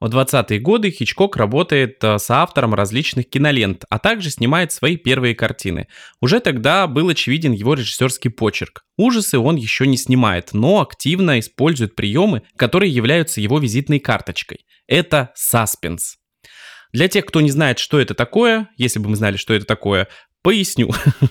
В 0.00 0.06
20-е 0.06 0.58
годы 0.58 0.90
Хичкок 0.90 1.36
работает 1.36 2.02
а, 2.02 2.18
с 2.18 2.28
автором 2.28 2.74
различных 2.74 3.30
кинолент, 3.30 3.84
а 3.88 4.00
также 4.00 4.30
снимает 4.30 4.72
свои 4.72 4.96
первые 4.96 5.36
картины. 5.36 5.86
Уже 6.20 6.40
тогда 6.40 6.88
был 6.88 7.08
очевиден 7.08 7.52
его 7.52 7.74
режиссерский 7.74 8.30
почерк. 8.30 8.82
Ужасы 8.96 9.38
он 9.38 9.54
еще 9.54 9.86
не 9.86 9.96
снимает, 9.96 10.52
но 10.52 10.80
активно 10.80 11.38
использует 11.38 11.94
приемы, 11.94 12.42
которые 12.56 12.92
являются 12.92 13.40
его 13.40 13.60
визитной 13.60 14.00
карточкой. 14.00 14.66
Это 14.88 15.30
саспенс. 15.36 16.16
Для 16.92 17.06
тех, 17.06 17.24
кто 17.24 17.40
не 17.40 17.50
знает, 17.50 17.78
что 17.78 18.00
это 18.00 18.14
такое, 18.14 18.68
если 18.76 18.98
бы 18.98 19.08
мы 19.10 19.16
знали, 19.16 19.36
что 19.36 19.54
это 19.54 19.64
такое, 19.64 20.08
Поясню. 20.42 20.90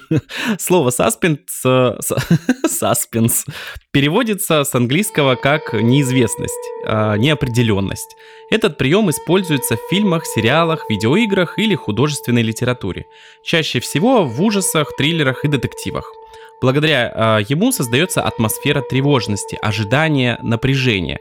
Слово 0.60 0.92
саспенс, 0.92 1.40
саспенс 2.68 3.46
переводится 3.92 4.64
с 4.64 4.76
английского 4.76 5.34
как 5.34 5.74
неизвестность, 5.74 6.54
а, 6.86 7.16
неопределенность. 7.16 8.16
Этот 8.52 8.78
прием 8.78 9.10
используется 9.10 9.78
в 9.78 9.90
фильмах, 9.90 10.28
сериалах, 10.28 10.88
видеоиграх 10.92 11.58
или 11.58 11.74
художественной 11.74 12.44
литературе. 12.44 13.06
Чаще 13.44 13.80
всего 13.80 14.26
в 14.26 14.40
ужасах, 14.44 14.96
триллерах 14.96 15.44
и 15.44 15.48
детективах. 15.48 16.14
Благодаря 16.62 17.12
а, 17.16 17.40
ему 17.40 17.72
создается 17.72 18.22
атмосфера 18.22 18.82
тревожности, 18.82 19.58
ожидания, 19.60 20.38
напряжения. 20.44 21.20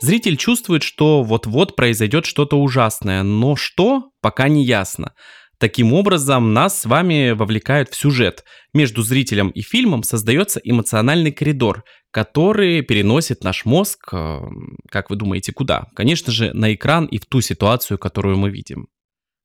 Зритель 0.00 0.36
чувствует, 0.36 0.82
что 0.82 1.22
вот-вот 1.22 1.76
произойдет 1.76 2.26
что-то 2.26 2.60
ужасное, 2.60 3.22
но 3.22 3.54
что, 3.54 4.10
пока 4.20 4.48
не 4.48 4.64
ясно. 4.64 5.12
Таким 5.58 5.92
образом, 5.92 6.52
нас 6.52 6.80
с 6.80 6.84
вами 6.84 7.32
вовлекают 7.32 7.90
в 7.90 7.96
сюжет. 7.96 8.44
Между 8.72 9.02
зрителем 9.02 9.50
и 9.50 9.60
фильмом 9.60 10.04
создается 10.04 10.60
эмоциональный 10.62 11.32
коридор, 11.32 11.84
который 12.12 12.82
переносит 12.82 13.42
наш 13.42 13.64
мозг, 13.64 14.08
э, 14.12 14.38
как 14.88 15.10
вы 15.10 15.16
думаете, 15.16 15.52
куда? 15.52 15.88
Конечно 15.96 16.32
же, 16.32 16.52
на 16.52 16.72
экран 16.72 17.06
и 17.06 17.18
в 17.18 17.26
ту 17.26 17.40
ситуацию, 17.40 17.98
которую 17.98 18.38
мы 18.38 18.50
видим. 18.50 18.86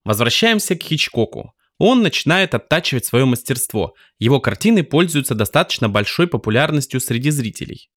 Возвращаемся 0.06 0.76
к 0.76 0.84
Хичкоку. 0.84 1.54
он 1.80 2.04
начинает 2.04 2.54
оттачивать 2.54 3.06
свое 3.06 3.26
мастерство. 3.26 3.96
Его 4.20 4.40
картины 4.40 4.84
пользуются 4.84 5.34
достаточно 5.34 5.90
большой 5.90 6.28
популярностью 6.28 7.00
среди 7.00 7.32
зрителей. 7.32 7.90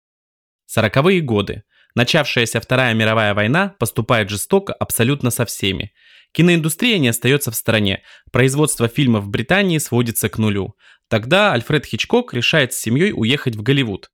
Сороковые 0.64 1.20
годы. 1.20 1.62
Начавшаяся 1.94 2.61
Вторая 2.61 2.94
мировая 2.94 3.35
война 3.35 3.75
поступает 3.78 4.30
жестоко 4.30 4.73
абсолютно 4.73 5.30
со 5.30 5.44
всеми. 5.44 5.92
Киноиндустрия 6.37 6.99
не 6.99 7.09
остается 7.09 7.50
в 7.50 7.57
стороне. 7.57 8.02
Производство 8.31 8.88
фильмов 8.88 9.25
в 9.25 9.31
Британии 9.31 9.78
сводится 9.78 10.28
к 10.28 10.37
нулю. 10.37 10.75
Тогда 11.09 11.55
Альфред 11.55 11.87
Хичкок 11.87 12.35
решает 12.35 12.75
с 12.75 12.78
семьей 12.78 13.12
уехать 13.14 13.57
в 13.57 13.62
Голливуд. 13.62 14.11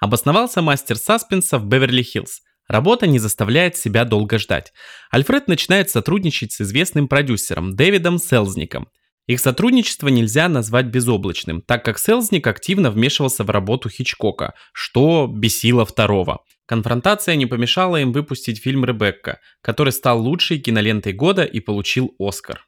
Обосновался 0.00 0.62
мастер 0.62 0.96
саспенса 0.96 1.58
в 1.58 1.66
Беверли-Хиллз. 1.66 2.40
Работа 2.66 3.06
не 3.06 3.20
заставляет 3.20 3.76
себя 3.76 4.04
долго 4.04 4.40
ждать. 4.40 4.72
Альфред 5.12 5.46
начинает 5.46 5.90
сотрудничать 5.90 6.50
с 6.50 6.60
известным 6.60 7.06
продюсером 7.06 7.76
Дэвидом 7.76 8.18
Селзником. 8.18 8.88
Их 9.28 9.38
сотрудничество 9.38 10.08
нельзя 10.08 10.48
назвать 10.48 10.86
безоблачным, 10.86 11.62
так 11.62 11.84
как 11.84 12.00
Селзник 12.00 12.48
активно 12.48 12.90
вмешивался 12.90 13.44
в 13.44 13.50
работу 13.50 13.88
Хичкока, 13.88 14.54
что 14.72 15.28
бесило 15.32 15.84
второго. 15.84 16.40
Конфронтация 16.70 17.34
не 17.34 17.46
помешала 17.46 17.96
им 17.96 18.12
выпустить 18.12 18.62
фильм 18.62 18.84
«Ребекка», 18.84 19.40
который 19.60 19.92
стал 19.92 20.22
лучшей 20.22 20.60
кинолентой 20.60 21.12
года 21.12 21.42
и 21.42 21.58
получил 21.58 22.14
Оскар. 22.20 22.64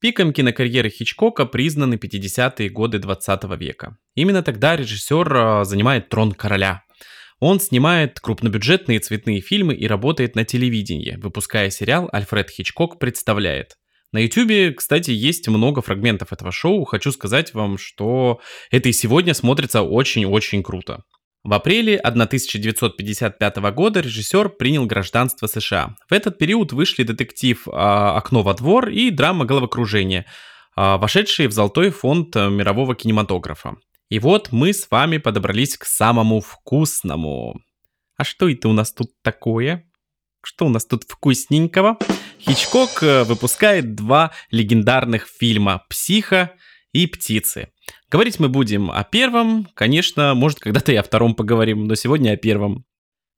Пиком 0.00 0.32
кинокарьеры 0.32 0.88
Хичкока 0.88 1.46
признаны 1.46 1.94
50-е 1.96 2.68
годы 2.68 3.00
20 3.00 3.42
века. 3.58 3.98
Именно 4.14 4.44
тогда 4.44 4.76
режиссер 4.76 5.36
а, 5.36 5.64
занимает 5.64 6.10
трон 6.10 6.30
короля. 6.30 6.84
Он 7.40 7.58
снимает 7.58 8.20
крупнобюджетные 8.20 9.00
цветные 9.00 9.40
фильмы 9.40 9.74
и 9.74 9.88
работает 9.88 10.36
на 10.36 10.44
телевидении, 10.44 11.16
выпуская 11.20 11.70
сериал 11.70 12.08
«Альфред 12.12 12.50
Хичкок 12.50 13.00
представляет». 13.00 13.78
На 14.12 14.20
YouTube, 14.20 14.76
кстати, 14.76 15.10
есть 15.10 15.48
много 15.48 15.82
фрагментов 15.82 16.32
этого 16.32 16.52
шоу. 16.52 16.84
Хочу 16.84 17.10
сказать 17.10 17.52
вам, 17.52 17.78
что 17.78 18.40
это 18.70 18.88
и 18.90 18.92
сегодня 18.92 19.34
смотрится 19.34 19.82
очень-очень 19.82 20.62
круто. 20.62 21.02
В 21.46 21.52
апреле 21.52 21.96
1955 21.98 23.56
года 23.72 24.00
режиссер 24.00 24.48
принял 24.48 24.84
гражданство 24.84 25.46
США. 25.46 25.94
В 26.10 26.12
этот 26.12 26.38
период 26.38 26.72
вышли 26.72 27.04
детектив 27.04 27.68
а, 27.70 28.16
«Окно 28.16 28.42
во 28.42 28.52
двор» 28.52 28.88
и 28.88 29.10
драма 29.10 29.44
«Головокружение», 29.44 30.26
а, 30.74 30.98
вошедшие 30.98 31.48
в 31.48 31.52
золотой 31.52 31.90
фонд 31.90 32.34
мирового 32.34 32.96
кинематографа. 32.96 33.76
И 34.08 34.18
вот 34.18 34.50
мы 34.50 34.72
с 34.72 34.90
вами 34.90 35.18
подобрались 35.18 35.76
к 35.78 35.84
самому 35.84 36.40
вкусному. 36.40 37.60
А 38.16 38.24
что 38.24 38.48
это 38.50 38.68
у 38.68 38.72
нас 38.72 38.92
тут 38.92 39.12
такое? 39.22 39.88
Что 40.42 40.66
у 40.66 40.68
нас 40.68 40.84
тут 40.84 41.04
вкусненького? 41.04 41.96
Хичкок 42.40 43.04
э, 43.04 43.22
выпускает 43.22 43.94
два 43.94 44.32
легендарных 44.50 45.28
фильма 45.28 45.84
«Психо» 45.88 46.56
и 46.92 47.06
«Птицы». 47.06 47.68
Говорить 48.08 48.38
мы 48.38 48.48
будем 48.48 48.90
о 48.90 49.02
первом, 49.02 49.66
конечно, 49.74 50.34
может 50.34 50.60
когда-то 50.60 50.92
и 50.92 50.96
о 50.96 51.02
втором 51.02 51.34
поговорим, 51.34 51.86
но 51.86 51.96
сегодня 51.96 52.32
о 52.32 52.36
первом. 52.36 52.84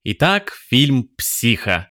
Итак, 0.05 0.53
фильм 0.69 1.09
«Психо». 1.17 1.91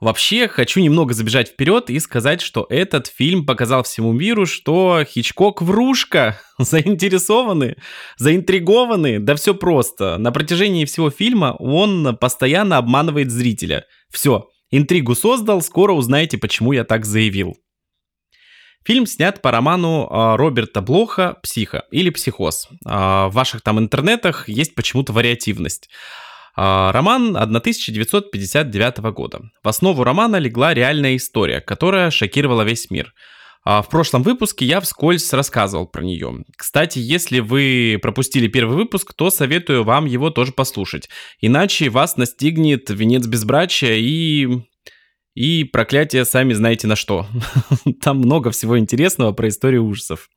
Вообще, 0.00 0.46
хочу 0.46 0.78
немного 0.78 1.12
забежать 1.12 1.48
вперед 1.48 1.90
и 1.90 1.98
сказать, 1.98 2.40
что 2.40 2.66
этот 2.70 3.08
фильм 3.08 3.44
показал 3.44 3.82
всему 3.82 4.12
миру, 4.12 4.46
что 4.46 5.04
Хичкок 5.04 5.60
врушка, 5.60 6.40
заинтересованы, 6.58 7.76
заинтригованы, 8.16 9.18
да 9.18 9.34
все 9.34 9.54
просто. 9.54 10.16
На 10.18 10.30
протяжении 10.30 10.84
всего 10.84 11.10
фильма 11.10 11.56
он 11.58 12.16
постоянно 12.16 12.76
обманывает 12.76 13.32
зрителя. 13.32 13.86
Все, 14.08 14.48
интригу 14.70 15.16
создал, 15.16 15.62
скоро 15.62 15.94
узнаете, 15.94 16.38
почему 16.38 16.72
я 16.72 16.84
так 16.84 17.04
заявил. 17.04 17.56
Фильм 18.84 19.04
снят 19.04 19.42
по 19.42 19.50
роману 19.50 20.06
а, 20.10 20.36
Роберта 20.36 20.80
Блоха 20.80 21.36
«Психо» 21.42 21.84
или 21.90 22.10
«Психоз». 22.10 22.68
А, 22.86 23.28
в 23.28 23.32
ваших 23.34 23.62
там 23.62 23.80
интернетах 23.80 24.48
есть 24.48 24.76
почему-то 24.76 25.12
вариативность. 25.12 25.90
А, 26.60 26.90
роман 26.90 27.36
1959 27.36 28.98
года. 29.12 29.42
В 29.62 29.68
основу 29.68 30.02
романа 30.02 30.36
легла 30.38 30.74
реальная 30.74 31.14
история, 31.14 31.60
которая 31.60 32.10
шокировала 32.10 32.62
весь 32.62 32.90
мир. 32.90 33.14
А, 33.64 33.80
в 33.80 33.88
прошлом 33.88 34.24
выпуске 34.24 34.64
я 34.64 34.80
вскользь 34.80 35.32
рассказывал 35.32 35.86
про 35.86 36.02
нее. 36.02 36.44
Кстати, 36.56 36.98
если 36.98 37.38
вы 37.38 38.00
пропустили 38.02 38.48
первый 38.48 38.76
выпуск, 38.76 39.14
то 39.14 39.30
советую 39.30 39.84
вам 39.84 40.06
его 40.06 40.30
тоже 40.30 40.50
послушать. 40.50 41.08
Иначе 41.40 41.90
вас 41.90 42.16
настигнет 42.16 42.90
венец 42.90 43.24
безбрачия 43.26 43.94
и... 43.94 44.48
И 45.36 45.62
проклятие 45.62 46.24
сами 46.24 46.54
знаете 46.54 46.88
на 46.88 46.96
что. 46.96 47.28
Там 48.02 48.18
много 48.18 48.50
всего 48.50 48.76
интересного 48.80 49.30
про 49.30 49.46
историю 49.46 49.84
ужасов. 49.84 50.28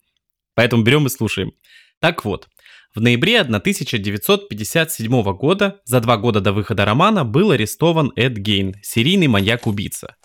Поэтому 0.54 0.84
берем 0.84 1.08
и 1.08 1.10
слушаем. 1.10 1.54
Так 2.00 2.26
вот, 2.26 2.48
в 2.94 3.00
ноябре 3.00 3.40
1957 3.40 5.24
года, 5.34 5.80
за 5.86 6.02
два 6.02 6.18
года 6.18 6.42
до 6.42 6.52
выхода 6.52 6.84
романа, 6.84 7.24
был 7.24 7.52
арестован 7.52 8.12
Эд 8.18 8.34
Гейн, 8.34 8.76
серийный 8.82 9.28
маньяк-убийца. 9.28 10.16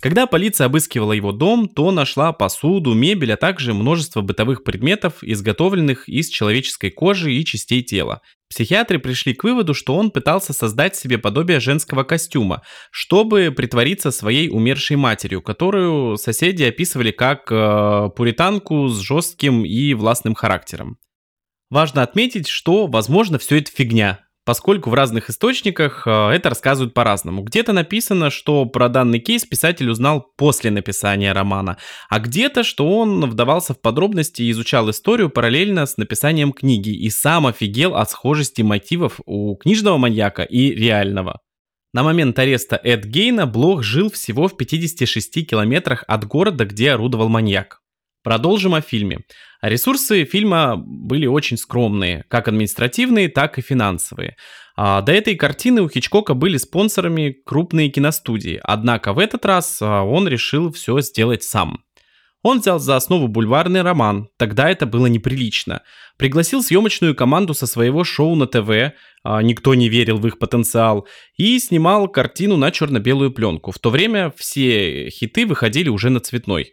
Когда 0.00 0.26
полиция 0.26 0.66
обыскивала 0.66 1.12
его 1.12 1.32
дом, 1.32 1.68
то 1.68 1.90
нашла 1.90 2.32
посуду, 2.32 2.94
мебель, 2.94 3.32
а 3.32 3.36
также 3.36 3.72
множество 3.74 4.20
бытовых 4.22 4.64
предметов, 4.64 5.22
изготовленных 5.22 6.08
из 6.08 6.28
человеческой 6.28 6.90
кожи 6.90 7.34
и 7.34 7.44
частей 7.44 7.82
тела. 7.82 8.20
Психиатры 8.50 8.98
пришли 8.98 9.32
к 9.32 9.44
выводу, 9.44 9.74
что 9.74 9.94
он 9.94 10.10
пытался 10.10 10.52
создать 10.52 10.96
себе 10.96 11.18
подобие 11.18 11.60
женского 11.60 12.02
костюма, 12.02 12.62
чтобы 12.90 13.52
притвориться 13.54 14.10
своей 14.10 14.48
умершей 14.50 14.96
матерью, 14.96 15.40
которую 15.40 16.16
соседи 16.16 16.64
описывали 16.64 17.12
как 17.12 17.50
э, 17.50 18.08
пуританку 18.16 18.88
с 18.88 18.98
жестким 18.98 19.64
и 19.64 19.94
властным 19.94 20.34
характером. 20.34 20.98
Важно 21.70 22.02
отметить, 22.02 22.48
что, 22.48 22.88
возможно, 22.88 23.38
все 23.38 23.58
это 23.58 23.70
фигня, 23.70 24.26
поскольку 24.44 24.90
в 24.90 24.94
разных 24.94 25.30
источниках 25.30 26.04
э, 26.04 26.10
это 26.10 26.48
рассказывают 26.48 26.94
по-разному. 26.94 27.44
Где-то 27.44 27.72
написано, 27.72 28.30
что 28.30 28.64
про 28.66 28.88
данный 28.88 29.20
кейс 29.20 29.44
писатель 29.44 29.88
узнал 29.88 30.26
после 30.36 30.72
написания 30.72 31.32
романа, 31.32 31.78
а 32.08 32.18
где-то, 32.18 32.64
что 32.64 32.88
он 32.88 33.24
вдавался 33.30 33.74
в 33.74 33.80
подробности 33.80 34.42
и 34.42 34.50
изучал 34.50 34.90
историю 34.90 35.30
параллельно 35.30 35.86
с 35.86 35.96
написанием 35.96 36.52
книги 36.52 36.90
и 36.90 37.08
сам 37.08 37.46
офигел 37.46 37.94
от 37.94 38.10
схожести 38.10 38.62
мотивов 38.62 39.20
у 39.24 39.54
книжного 39.54 39.96
маньяка 39.96 40.42
и 40.42 40.72
реального. 40.72 41.38
На 41.92 42.02
момент 42.02 42.36
ареста 42.36 42.80
Эд 42.82 43.04
Гейна 43.04 43.46
Блох 43.46 43.84
жил 43.84 44.10
всего 44.10 44.48
в 44.48 44.56
56 44.56 45.48
километрах 45.48 46.02
от 46.08 46.24
города, 46.24 46.64
где 46.64 46.90
орудовал 46.90 47.28
маньяк. 47.28 47.80
Продолжим 48.22 48.74
о 48.74 48.80
фильме. 48.80 49.20
Ресурсы 49.62 50.24
фильма 50.24 50.76
были 50.76 51.26
очень 51.26 51.58
скромные, 51.58 52.24
как 52.28 52.48
административные, 52.48 53.28
так 53.28 53.58
и 53.58 53.62
финансовые. 53.62 54.36
А 54.74 55.02
до 55.02 55.12
этой 55.12 55.34
картины 55.34 55.82
у 55.82 55.88
Хичкока 55.88 56.32
были 56.32 56.56
спонсорами 56.56 57.36
крупные 57.44 57.90
киностудии, 57.90 58.58
однако 58.62 59.12
в 59.12 59.18
этот 59.18 59.44
раз 59.44 59.80
а, 59.82 60.02
он 60.02 60.26
решил 60.26 60.72
все 60.72 61.00
сделать 61.00 61.42
сам. 61.42 61.84
Он 62.42 62.60
взял 62.60 62.78
за 62.78 62.96
основу 62.96 63.28
бульварный 63.28 63.82
роман, 63.82 64.30
тогда 64.38 64.70
это 64.70 64.86
было 64.86 65.04
неприлично. 65.04 65.82
Пригласил 66.16 66.62
съемочную 66.62 67.14
команду 67.14 67.52
со 67.52 67.66
своего 67.66 68.02
шоу 68.02 68.34
на 68.36 68.46
ТВ, 68.46 68.94
а, 69.22 69.42
никто 69.42 69.74
не 69.74 69.90
верил 69.90 70.16
в 70.16 70.26
их 70.26 70.38
потенциал, 70.38 71.06
и 71.36 71.58
снимал 71.58 72.08
картину 72.08 72.56
на 72.56 72.70
черно-белую 72.70 73.32
пленку. 73.32 73.72
В 73.72 73.78
то 73.78 73.90
время 73.90 74.32
все 74.34 75.10
хиты 75.10 75.44
выходили 75.44 75.90
уже 75.90 76.08
на 76.08 76.20
цветной. 76.20 76.72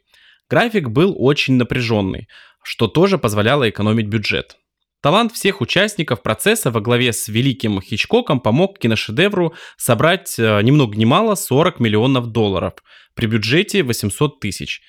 График 0.50 0.90
был 0.90 1.14
очень 1.18 1.56
напряженный, 1.56 2.30
что 2.68 2.88
тоже 2.88 3.18
позволяло 3.18 3.70
экономить 3.70 4.08
бюджет. 4.08 4.58
Талант 5.02 5.32
всех 5.32 5.62
участников 5.62 6.22
процесса 6.22 6.70
во 6.70 6.82
главе 6.82 7.14
с 7.14 7.30
великим 7.30 7.80
Хичкоком 7.82 8.42
помог 8.42 8.78
киношедевру 8.78 9.54
собрать 9.78 10.38
э, 10.38 10.62
ни 10.64 10.72
много 10.72 10.98
ни 10.98 11.06
мало 11.06 11.36
40 11.36 11.80
миллионов 11.80 12.28
долларов 12.28 12.74
при 13.16 13.28
бюджете 13.28 13.84
800 13.84 14.42
тысяч. 14.42 14.82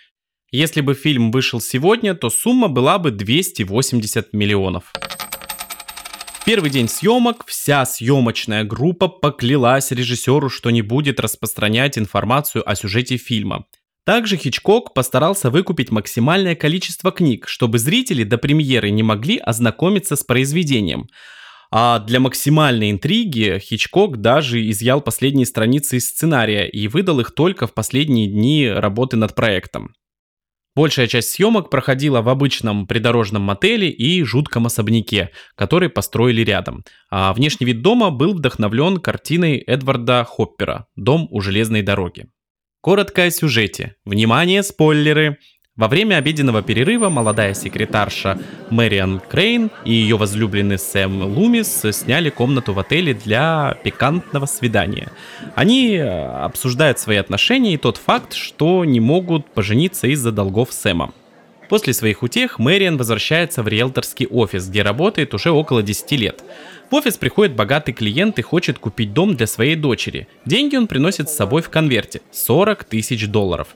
Если 0.51 0.81
бы 0.81 0.95
фильм 0.95 1.31
вышел 1.31 1.61
сегодня, 1.61 2.15
то 2.15 2.31
сумма 2.31 2.67
была 2.67 2.99
бы 2.99 3.13
280 3.13 4.33
миллионов. 4.33 4.93
Первый 6.45 6.71
день 6.71 6.89
съемок 6.89 7.47
вся 7.47 7.87
съемочная 7.87 8.65
группа 8.65 9.07
поклялась 9.07 9.93
режиссеру, 9.93 10.51
что 10.51 10.71
не 10.71 10.83
будет 10.83 11.21
распространять 11.21 11.97
информацию 11.97 12.69
о 12.69 12.75
сюжете 12.75 13.19
фильма. 13.19 13.67
Также 14.09 14.39
Хичкок 14.39 14.95
постарался 14.95 15.51
выкупить 15.51 15.91
максимальное 15.91 16.55
количество 16.55 17.13
книг, 17.13 17.47
чтобы 17.47 17.79
зрители 17.79 18.25
до 18.25 18.39
премьеры 18.39 18.89
не 18.89 19.03
могли 19.03 19.37
ознакомиться 19.37 20.17
с 20.17 20.25
произведением. 20.25 21.09
А 21.71 21.99
для 21.99 22.19
максимальной 22.19 22.91
интриги 22.91 23.59
Хичкок 23.63 24.23
даже 24.23 24.67
изъял 24.71 25.03
последние 25.03 25.45
страницы 25.45 25.99
из 25.99 26.09
сценария 26.09 26.67
и 26.67 26.89
выдал 26.89 27.21
их 27.21 27.33
только 27.33 27.67
в 27.67 27.75
последние 27.75 28.29
дни 28.29 28.67
работы 28.67 29.19
над 29.19 29.35
проектом. 29.35 29.93
Большая 30.75 31.07
часть 31.07 31.33
съемок 31.33 31.69
проходила 31.69 32.23
в 32.23 32.31
обычном 32.31 32.87
придорожном 32.87 33.43
мотеле 33.43 33.91
и 33.91 34.23
жутком 34.23 34.65
особняке, 34.65 35.33
который 35.55 35.91
построили 35.91 36.41
рядом. 36.41 36.83
А 37.11 37.35
внешний 37.35 37.67
вид 37.67 37.83
дома 37.83 38.09
был 38.11 38.33
вдохновлен 38.33 39.01
картиной 39.01 39.59
Эдварда 39.59 40.25
Хоппера 40.25 40.87
«Дом 40.97 41.29
у 41.31 41.43
железной 41.43 41.83
дороги». 41.83 42.29
Коротко 42.81 43.25
о 43.25 43.31
сюжете. 43.31 43.97
Внимание, 44.05 44.63
спойлеры! 44.63 45.39
Во 45.75 45.89
время 45.89 46.17
обеденного 46.17 46.63
перерыва 46.63 47.09
молодая 47.09 47.53
секретарша 47.55 48.39
Мэриан 48.71 49.21
Крейн 49.21 49.71
и 49.85 49.93
ее 49.93 50.17
возлюбленный 50.17 50.79
Сэм 50.79 51.23
Лумис 51.23 51.83
сняли 51.93 52.31
комнату 52.31 52.73
в 52.73 52.79
отеле 52.79 53.15
для 53.15 53.77
пикантного 53.83 54.47
свидания. 54.47 55.11
Они 55.57 55.97
э, 55.97 56.09
обсуждают 56.09 57.01
свои 57.01 57.17
отношения 57.17 57.75
и 57.75 57.79
тот 57.79 57.97
факт, 57.97 58.33
что 58.33 58.85
не 58.85 59.01
могут 59.01 59.51
пожениться 59.51 60.07
из-за 60.07 60.31
долгов 60.31 60.73
Сэма. 60.73 61.13
После 61.69 61.93
своих 61.93 62.23
утех 62.23 62.59
Мэриан 62.59 62.97
возвращается 62.97 63.63
в 63.63 63.69
риэлторский 63.69 64.27
офис, 64.27 64.69
где 64.69 64.83
работает 64.83 65.35
уже 65.35 65.51
около 65.51 65.83
10 65.83 66.13
лет. 66.13 66.43
В 66.91 66.95
офис 66.95 67.19
приходит 67.19 67.55
богатый 67.55 67.93
клиент 67.93 68.39
и 68.39 68.43
хочет 68.43 68.79
купить 68.79 69.13
дом 69.13 69.37
для 69.37 69.47
своей 69.47 69.77
дочери. 69.77 70.27
Деньги 70.47 70.77
он 70.77 70.87
приносит 70.87 71.29
с 71.29 71.37
собой 71.37 71.61
в 71.61 71.69
конверте– 71.69 72.23
40 72.33 72.85
тысяч 72.85 73.27
долларов. 73.27 73.69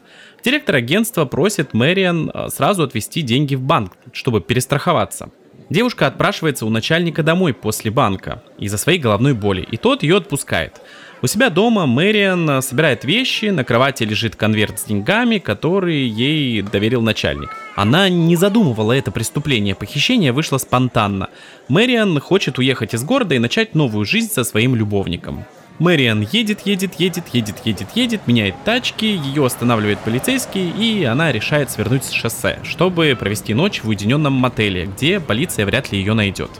Директор 0.42 0.76
агентства 0.76 1.26
просит 1.26 1.74
Мэриан 1.74 2.30
э, 2.32 2.48
сразу 2.48 2.82
отвести 2.82 3.20
деньги 3.20 3.54
в 3.54 3.60
банк, 3.60 3.92
чтобы 4.12 4.40
перестраховаться. 4.40 5.30
Девушка 5.68 6.06
отпрашивается 6.06 6.64
у 6.64 6.70
начальника 6.70 7.22
домой 7.22 7.52
после 7.52 7.90
банка 7.90 8.42
из-за 8.58 8.78
своей 8.78 8.98
головной 8.98 9.34
боли, 9.34 9.66
и 9.70 9.76
тот 9.76 10.02
ее 10.02 10.16
отпускает. 10.16 10.80
У 11.24 11.28
себя 11.28 11.50
дома 11.50 11.86
Мэриан 11.86 12.50
э, 12.50 12.62
собирает 12.62 13.04
вещи, 13.04 13.46
на 13.46 13.62
кровати 13.62 14.02
лежит 14.02 14.34
конверт 14.34 14.80
с 14.80 14.84
деньгами, 14.84 15.38
который 15.38 16.00
ей 16.08 16.62
доверил 16.62 17.00
начальник. 17.00 17.50
Она 17.76 18.08
не 18.08 18.34
задумывала 18.34 18.92
это 18.92 19.12
преступление, 19.12 19.76
похищение 19.76 20.32
вышло 20.32 20.58
спонтанно. 20.58 21.28
Мэриан 21.68 22.18
хочет 22.18 22.58
уехать 22.58 22.94
из 22.94 23.04
города 23.04 23.36
и 23.36 23.38
начать 23.38 23.76
новую 23.76 24.04
жизнь 24.04 24.32
со 24.32 24.42
своим 24.42 24.74
любовником. 24.74 25.44
Мэриан 25.78 26.26
едет, 26.32 26.62
едет, 26.66 26.94
едет, 26.98 27.24
едет, 27.32 27.54
едет, 27.62 27.88
едет, 27.94 28.26
меняет 28.26 28.56
тачки, 28.64 29.04
ее 29.04 29.46
останавливает 29.46 30.00
полицейский, 30.00 30.70
и 30.70 31.04
она 31.04 31.30
решает 31.30 31.70
свернуть 31.70 32.04
с 32.04 32.10
шоссе, 32.10 32.58
чтобы 32.64 33.16
провести 33.18 33.54
ночь 33.54 33.84
в 33.84 33.88
уединенном 33.88 34.32
мотеле, 34.32 34.86
где 34.86 35.20
полиция 35.20 35.66
вряд 35.66 35.92
ли 35.92 35.98
ее 35.98 36.14
найдет. 36.14 36.50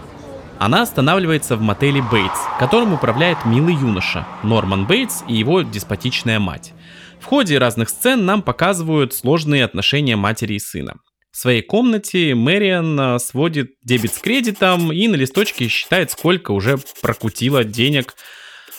Она 0.62 0.82
останавливается 0.82 1.56
в 1.56 1.60
мотеле 1.60 2.00
Бейтс, 2.02 2.38
которым 2.60 2.92
управляет 2.92 3.44
милый 3.44 3.74
юноша, 3.74 4.28
Норман 4.44 4.86
Бейтс 4.86 5.24
и 5.26 5.34
его 5.34 5.62
деспотичная 5.62 6.38
мать. 6.38 6.72
В 7.18 7.24
ходе 7.24 7.58
разных 7.58 7.88
сцен 7.88 8.24
нам 8.24 8.42
показывают 8.42 9.12
сложные 9.12 9.64
отношения 9.64 10.14
матери 10.14 10.54
и 10.54 10.60
сына. 10.60 10.98
В 11.32 11.36
своей 11.36 11.62
комнате 11.62 12.36
Мэриан 12.36 13.00
а, 13.00 13.18
сводит 13.18 13.72
дебет 13.82 14.14
с 14.14 14.18
кредитом 14.18 14.92
и 14.92 15.08
на 15.08 15.16
листочке 15.16 15.66
считает, 15.66 16.12
сколько 16.12 16.52
уже 16.52 16.78
прокутила 17.00 17.64
денег, 17.64 18.14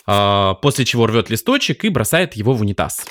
а, 0.07 0.53
после 0.53 0.85
чего 0.85 1.05
рвет 1.05 1.29
листочек 1.29 1.83
и 1.83 1.89
бросает 1.89 2.37
его 2.37 2.53
в 2.53 2.61
унитаз. 2.61 3.05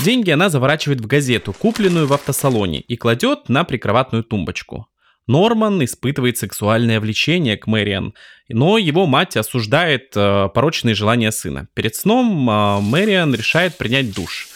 Деньги 0.00 0.32
она 0.32 0.48
заворачивает 0.48 1.00
в 1.00 1.06
газету, 1.06 1.52
купленную 1.52 2.08
в 2.08 2.12
автосалоне, 2.12 2.80
и 2.80 2.96
кладет 2.96 3.48
на 3.48 3.62
прикроватную 3.62 4.24
тумбочку. 4.24 4.88
Норман 5.26 5.84
испытывает 5.84 6.38
сексуальное 6.38 7.00
влечение 7.00 7.56
к 7.56 7.66
Мэриан, 7.66 8.14
но 8.48 8.78
его 8.78 9.06
мать 9.06 9.36
осуждает 9.36 10.12
э, 10.16 10.48
порочные 10.52 10.94
желания 10.94 11.30
сына. 11.30 11.68
Перед 11.74 11.94
сном 11.94 12.50
э, 12.50 12.80
Мэриан 12.80 13.34
решает 13.34 13.76
принять 13.76 14.12
душ. 14.12 14.48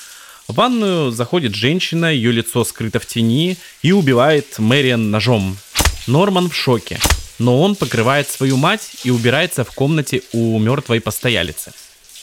В 0.49 0.55
ванную 0.55 1.11
заходит 1.11 1.55
женщина, 1.55 2.13
ее 2.13 2.33
лицо 2.33 2.65
скрыто 2.65 2.99
в 2.99 3.07
тени, 3.07 3.57
и 3.83 3.93
убивает 3.93 4.59
Мэриан 4.59 5.11
ножом. 5.11 5.57
Норман 6.07 6.51
в 6.51 6.57
шоке, 6.57 6.99
но 7.39 7.63
он 7.63 7.77
покрывает 7.77 8.29
свою 8.29 8.57
мать 8.57 8.97
и 9.05 9.11
убирается 9.11 9.65
в 9.65 9.71
комнате 9.71 10.23
у 10.33 10.59
мертвой 10.59 11.01
постоялицы. 11.01 11.73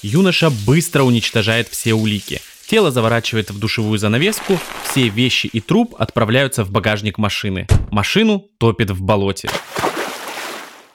Юноша 0.01 0.49
быстро 0.49 1.04
уничтожает 1.04 1.69
все 1.69 1.93
улики– 1.93 2.41
Тело 2.71 2.89
заворачивает 2.89 3.51
в 3.51 3.60
душевую 3.60 3.99
занавеску, 3.99 4.57
все 4.86 5.10
вещи 5.10 5.47
и 5.47 5.60
труп 5.60 5.93
отправляются 5.99 6.63
в 6.63 6.71
багажник 6.71 7.17
машины. 7.17 7.67
Машину 7.91 8.49
топит 8.60 8.91
в 8.91 9.03
болоте. 9.03 9.49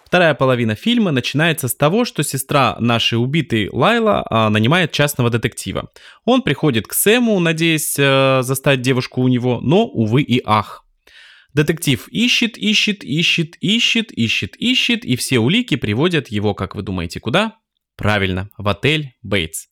Вторая 0.03 0.33
половина 0.33 0.75
фильма 0.75 1.11
начинается 1.11 1.69
с 1.69 1.75
того, 1.75 2.07
что 2.07 2.23
сестра 2.23 2.79
нашей 2.81 3.17
убитой 3.23 3.69
Лайла 3.71 4.27
а, 4.31 4.49
нанимает 4.49 4.93
частного 4.93 5.29
детектива. 5.29 5.91
Он 6.25 6.41
приходит 6.41 6.87
к 6.87 6.95
Сэму, 6.95 7.39
надеясь 7.41 7.97
э, 7.99 8.41
застать 8.41 8.81
девушку 8.81 9.21
у 9.21 9.29
него, 9.29 9.61
но, 9.61 9.85
увы 9.85 10.23
и 10.23 10.41
ах. 10.47 10.83
Детектив 11.53 12.09
ищет, 12.09 12.57
ищет, 12.57 13.05
ищет, 13.05 13.55
ищет, 13.61 14.12
ищет, 14.12 14.57
ищет, 14.57 15.05
и 15.05 15.15
все 15.15 15.41
улики 15.41 15.77
приводят 15.77 16.29
его, 16.29 16.55
как 16.55 16.75
вы 16.75 16.81
думаете, 16.81 17.21
куда? 17.21 17.59
Правильно, 17.99 18.49
в 18.57 18.67
отель 18.67 19.12
Бейтс. 19.23 19.67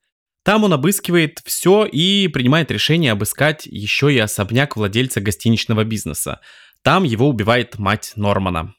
Там 0.45 0.63
он 0.63 0.75
обыскивает 0.75 1.41
все 1.45 1.87
и 1.87 2.29
принимает 2.29 2.71
решение 2.71 3.13
обыскать 3.13 3.65
еще 3.65 4.13
и 4.13 4.19
особняк 4.19 4.77
владельца 4.77 5.23
гостиничного 5.23 5.85
бизнеса. 5.85 6.41
Там 6.83 7.05
его 7.05 7.29
убивает 7.29 7.79
мать 7.79 8.13
Нормана. 8.15 8.75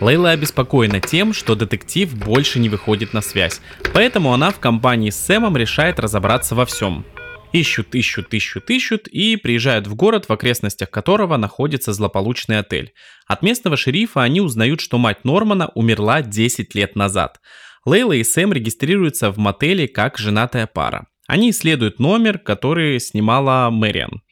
Лейла 0.00 0.30
обеспокоена 0.30 1.00
тем, 1.00 1.32
что 1.32 1.54
детектив 1.54 2.12
больше 2.16 2.58
не 2.58 2.68
выходит 2.68 3.12
на 3.12 3.20
связь, 3.20 3.60
поэтому 3.94 4.32
она 4.32 4.50
в 4.50 4.58
компании 4.58 5.10
с 5.10 5.16
Сэмом 5.16 5.56
решает 5.56 6.00
разобраться 6.00 6.56
во 6.56 6.66
всем. 6.66 7.04
Ищут, 7.52 7.94
ищут, 7.94 8.34
ищут, 8.34 8.68
ищут 8.68 9.08
и 9.08 9.36
приезжают 9.36 9.86
в 9.86 9.94
город, 9.94 10.26
в 10.28 10.32
окрестностях 10.32 10.90
которого 10.90 11.36
находится 11.36 11.92
злополучный 11.92 12.58
отель. 12.58 12.92
От 13.26 13.42
местного 13.42 13.76
шерифа 13.76 14.22
они 14.22 14.40
узнают, 14.40 14.80
что 14.80 14.98
мать 14.98 15.24
Нормана 15.24 15.68
умерла 15.74 16.22
10 16.22 16.74
лет 16.74 16.96
назад– 16.96 17.40
Лейла 17.88 18.12
и 18.12 18.22
Сэм 18.22 18.52
регистрируются 18.52 19.30
в 19.30 19.38
мотеле 19.38 19.88
как 19.88 20.18
женатая 20.18 20.66
пара. 20.66 21.06
Они 21.26 21.50
исследуют 21.50 21.98
номер, 21.98 22.38
который 22.38 23.00
снимала 23.00 23.70
Мэриан. 23.70 24.22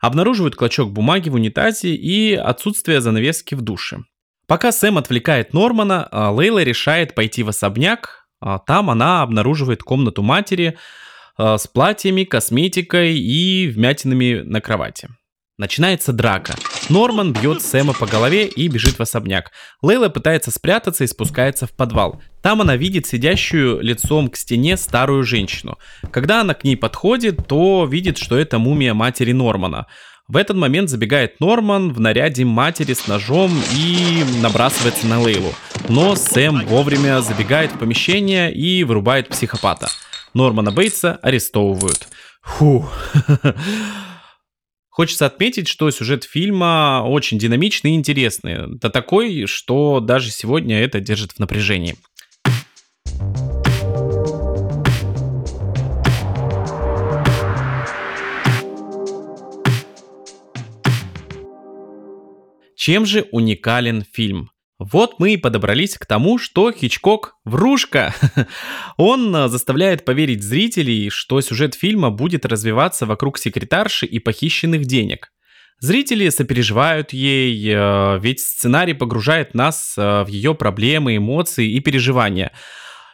Обнаруживают 0.00 0.56
клочок 0.56 0.92
бумаги 0.92 1.28
в 1.28 1.34
унитазе 1.34 1.94
и 1.94 2.34
отсутствие 2.34 3.00
занавески 3.00 3.54
в 3.54 3.62
душе. 3.62 3.98
Пока 4.48 4.72
Сэм 4.72 4.98
отвлекает 4.98 5.54
Нормана, 5.54 6.08
а, 6.10 6.32
Лейла 6.32 6.64
решает 6.64 7.14
пойти 7.14 7.44
в 7.44 7.48
особняк. 7.50 8.26
А, 8.40 8.58
там 8.58 8.90
она 8.90 9.22
обнаруживает 9.22 9.84
комнату 9.84 10.22
матери 10.22 10.76
а, 11.38 11.56
с 11.56 11.68
платьями, 11.68 12.24
косметикой 12.24 13.16
и 13.16 13.68
вмятинами 13.68 14.42
на 14.44 14.60
кровати. 14.60 15.08
Начинается 15.56 16.12
драка. 16.12 16.56
Норман 16.88 17.32
бьет 17.32 17.62
Сэма 17.62 17.92
по 17.92 18.06
голове 18.06 18.48
и 18.48 18.66
бежит 18.66 18.98
в 18.98 19.00
особняк. 19.00 19.52
Лейла 19.82 20.08
пытается 20.08 20.50
спрятаться 20.50 21.04
и 21.04 21.06
спускается 21.06 21.68
в 21.68 21.70
подвал. 21.70 22.20
Там 22.42 22.60
она 22.60 22.74
видит 22.76 23.06
сидящую 23.06 23.80
лицом 23.80 24.30
к 24.30 24.36
стене 24.36 24.76
старую 24.76 25.22
женщину. 25.22 25.78
Когда 26.10 26.40
она 26.40 26.54
к 26.54 26.64
ней 26.64 26.76
подходит, 26.76 27.46
то 27.46 27.86
видит, 27.88 28.18
что 28.18 28.36
это 28.36 28.58
мумия 28.58 28.94
матери 28.94 29.30
Нормана. 29.30 29.86
В 30.26 30.36
этот 30.38 30.56
момент 30.56 30.90
забегает 30.90 31.38
Норман 31.38 31.92
в 31.92 32.00
наряде 32.00 32.44
матери 32.44 32.92
с 32.92 33.06
ножом 33.06 33.52
и 33.76 34.24
набрасывается 34.42 35.06
на 35.06 35.20
Лейлу. 35.20 35.54
Но 35.88 36.16
Сэм 36.16 36.66
вовремя 36.66 37.20
забегает 37.20 37.70
в 37.70 37.78
помещение 37.78 38.52
и 38.52 38.82
вырубает 38.82 39.28
психопата. 39.28 39.88
Нормана 40.32 40.72
Бейтса 40.72 41.20
арестовывают. 41.22 42.08
Фух. 42.42 42.92
Хочется 44.94 45.26
отметить, 45.26 45.66
что 45.66 45.90
сюжет 45.90 46.22
фильма 46.22 47.02
очень 47.04 47.36
динамичный 47.36 47.90
и 47.90 47.94
интересный. 47.96 48.78
Да 48.78 48.90
такой, 48.90 49.46
что 49.46 49.98
даже 49.98 50.30
сегодня 50.30 50.78
это 50.78 51.00
держит 51.00 51.32
в 51.32 51.40
напряжении. 51.40 51.96
Чем 62.76 63.04
же 63.04 63.26
уникален 63.32 64.04
фильм? 64.12 64.53
Вот 64.78 65.20
мы 65.20 65.34
и 65.34 65.36
подобрались 65.36 65.96
к 65.96 66.06
тому, 66.06 66.38
что 66.38 66.72
Хичкок 66.72 67.36
врушка. 67.44 68.12
Он 68.96 69.34
э, 69.34 69.48
заставляет 69.48 70.04
поверить 70.04 70.42
зрителей, 70.42 71.10
что 71.10 71.40
сюжет 71.40 71.74
фильма 71.74 72.10
будет 72.10 72.44
развиваться 72.44 73.06
вокруг 73.06 73.38
секретарши 73.38 74.04
и 74.04 74.18
похищенных 74.18 74.84
денег. 74.84 75.30
Зрители 75.78 76.28
сопереживают 76.30 77.12
ей, 77.12 77.72
э, 77.72 78.18
ведь 78.20 78.40
сценарий 78.40 78.94
погружает 78.94 79.54
нас 79.54 79.94
э, 79.96 80.24
в 80.24 80.26
ее 80.26 80.56
проблемы, 80.56 81.16
эмоции 81.16 81.70
и 81.70 81.78
переживания. 81.78 82.50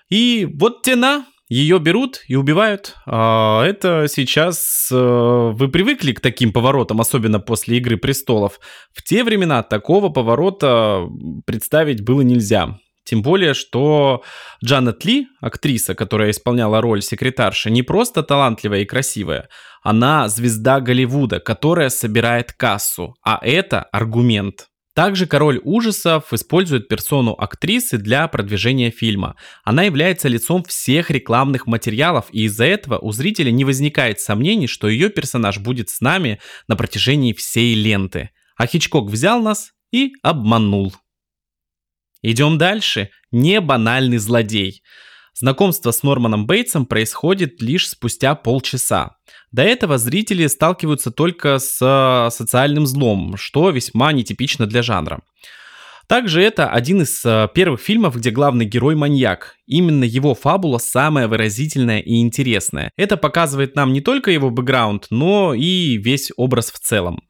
И 0.09 0.49
вот 0.59 0.83
тена, 0.83 1.27
ее 1.51 1.81
берут 1.81 2.23
и 2.29 2.37
убивают. 2.37 2.95
А, 3.07 3.65
это 3.65 4.07
сейчас 4.09 4.89
э, 4.93 4.97
вы 4.97 5.69
привыкли 5.69 6.13
к 6.13 6.21
таким 6.21 6.53
поворотам, 6.53 7.01
особенно 7.01 7.41
после 7.41 7.79
Игры 7.79 7.97
престолов. 7.97 8.61
В 8.95 9.03
те 9.03 9.25
времена 9.25 9.65
такого 9.65 10.11
поворота 10.11 11.09
представить 11.45 12.05
было 12.05 12.21
нельзя. 12.21 12.79
Тем 13.05 13.23
более, 13.23 13.55
что 13.55 14.23
Джанет 14.65 15.05
Ли, 15.05 15.27
актриса, 15.41 15.97
которая 15.97 16.31
исполняла 16.31 16.81
роль 16.81 17.03
секретарши, 17.03 17.69
не 17.69 17.83
просто 17.83 18.23
талантливая 18.23 18.83
и 18.83 18.85
красивая, 18.85 19.49
она 19.83 20.29
звезда 20.29 20.81
Голливуда, 20.81 21.41
которая 21.41 21.89
собирает 21.89 22.53
кассу, 22.53 23.17
а 23.25 23.41
это 23.43 23.83
аргумент. 23.83 24.70
Также 24.95 25.27
король 25.27 25.61
ужасов 25.63 26.33
использует 26.33 26.89
персону 26.89 27.33
актрисы 27.39 27.97
для 27.97 28.27
продвижения 28.27 28.91
фильма. 28.91 29.37
Она 29.63 29.85
является 29.85 30.29
лицом 30.29 30.65
всех 30.65 31.11
рекламных 31.11 31.67
материалов, 31.67 32.27
и 32.33 32.45
из-за 32.45 32.65
этого 32.65 32.99
у 32.99 33.13
зрителя 33.13 33.53
не 33.53 33.65
возникает 33.65 34.21
сомнений, 34.21 34.67
что 34.67 34.89
ее 34.89 35.09
персонаж 35.09 35.59
будет 35.59 35.91
с 35.91 36.01
нами 36.01 36.41
на 36.67 36.75
протяжении 36.75 37.33
всей 37.33 37.75
ленты. 37.75 38.31
А 38.57 38.67
Хичкок 38.67 39.09
взял 39.09 39.41
нас 39.41 39.73
и 39.93 40.13
обманул. 40.23 40.93
Идем 42.23 42.59
дальше. 42.59 43.11
Не 43.31 43.61
банальный 43.61 44.19
злодей. 44.19 44.83
Знакомство 45.35 45.91
с 45.91 46.03
Норманом 46.03 46.47
Бейтсом 46.47 46.85
происходит 46.85 47.63
лишь 47.63 47.89
спустя 47.89 48.35
полчаса. 48.35 49.17
До 49.53 49.63
этого 49.63 49.99
зрители 49.99 50.47
сталкиваются 50.47 51.11
только 51.11 51.59
с 51.59 51.79
э, 51.81 52.31
социальным 52.31 52.87
злом, 52.87 53.37
что 53.37 53.71
весьма 53.71 54.13
нетипично 54.13 54.67
для 54.67 54.83
жанра. 54.83 55.21
Также 56.07 56.43
это 56.43 56.69
один 56.69 57.03
из 57.03 57.25
э, 57.25 57.49
первых 57.55 57.81
фильмов, 57.81 58.17
где 58.17 58.31
главный 58.31 58.65
герой 58.65 58.95
маньяк. 58.95 59.57
Именно 59.67 60.05
его 60.05 60.35
фабула 60.35 60.79
самая 60.79 61.29
выразительная 61.29 62.01
и 62.01 62.21
интересная. 62.21 62.91
Это 62.97 63.17
показывает 63.17 63.77
нам 63.77 63.93
не 63.93 64.01
только 64.01 64.31
его 64.31 64.51
бэкграунд, 64.51 65.07
но 65.11 65.55
и 65.55 65.97
весь 65.97 66.33
образ 66.37 66.73
в 66.73 66.79
целом. 66.79 67.23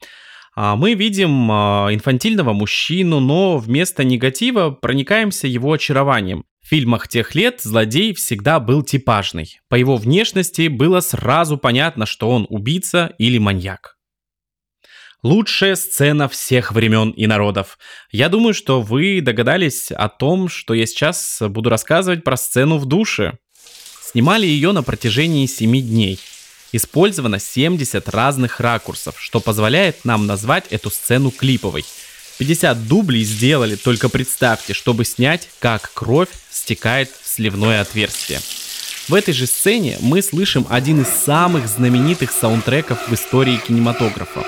А, 0.56 0.76
мы 0.76 0.94
видим 0.94 1.50
а, 1.50 1.88
инфантильного 1.90 2.52
мужчину, 2.52 3.20
но 3.20 3.58
вместо 3.58 4.04
негатива 4.04 4.70
проникаемся 4.70 5.46
его 5.46 5.72
очарованием. 5.72 6.44
Фильмах 6.70 7.08
тех 7.08 7.34
лет 7.34 7.60
злодей 7.62 8.14
всегда 8.14 8.60
был 8.60 8.84
типажный. 8.84 9.58
По 9.68 9.74
его 9.74 9.96
внешности 9.96 10.68
было 10.68 11.00
сразу 11.00 11.58
понятно, 11.58 12.06
что 12.06 12.30
он 12.30 12.46
убийца 12.48 13.12
или 13.18 13.38
маньяк. 13.38 13.96
Лучшая 15.24 15.74
сцена 15.74 16.28
всех 16.28 16.70
времен 16.70 17.10
и 17.10 17.26
народов. 17.26 17.76
Я 18.12 18.28
думаю, 18.28 18.54
что 18.54 18.82
вы 18.82 19.20
догадались 19.20 19.90
о 19.90 20.08
том, 20.08 20.48
что 20.48 20.72
я 20.72 20.86
сейчас 20.86 21.38
буду 21.40 21.70
рассказывать 21.70 22.22
про 22.22 22.36
сцену 22.36 22.78
в 22.78 22.86
душе. 22.86 23.38
Снимали 24.00 24.46
ее 24.46 24.70
на 24.70 24.84
протяжении 24.84 25.46
7 25.46 25.72
дней. 25.80 26.20
Использовано 26.70 27.40
70 27.40 28.08
разных 28.10 28.60
ракурсов, 28.60 29.16
что 29.18 29.40
позволяет 29.40 30.04
нам 30.04 30.28
назвать 30.28 30.68
эту 30.70 30.90
сцену 30.90 31.32
клиповой. 31.32 31.84
50 32.40 32.88
дублей 32.88 33.22
сделали, 33.22 33.76
только 33.76 34.08
представьте, 34.08 34.72
чтобы 34.72 35.04
снять, 35.04 35.50
как 35.58 35.92
кровь 35.92 36.30
стекает 36.50 37.10
в 37.10 37.28
сливное 37.28 37.82
отверстие. 37.82 38.40
В 39.08 39.14
этой 39.14 39.34
же 39.34 39.46
сцене 39.46 39.98
мы 40.00 40.22
слышим 40.22 40.64
один 40.70 41.02
из 41.02 41.08
самых 41.08 41.68
знаменитых 41.68 42.32
саундтреков 42.32 43.08
в 43.08 43.12
истории 43.12 43.58
кинематографа. 43.58 44.42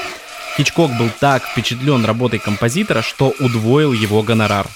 Хичкок 0.57 0.91
был 0.97 1.11
так 1.21 1.45
впечатлен 1.45 2.07
работой 2.07 2.39
композитора, 2.39 3.03
что 3.03 3.35
удвоил 3.39 3.93
его 3.93 4.23
гонорар. 4.23 4.69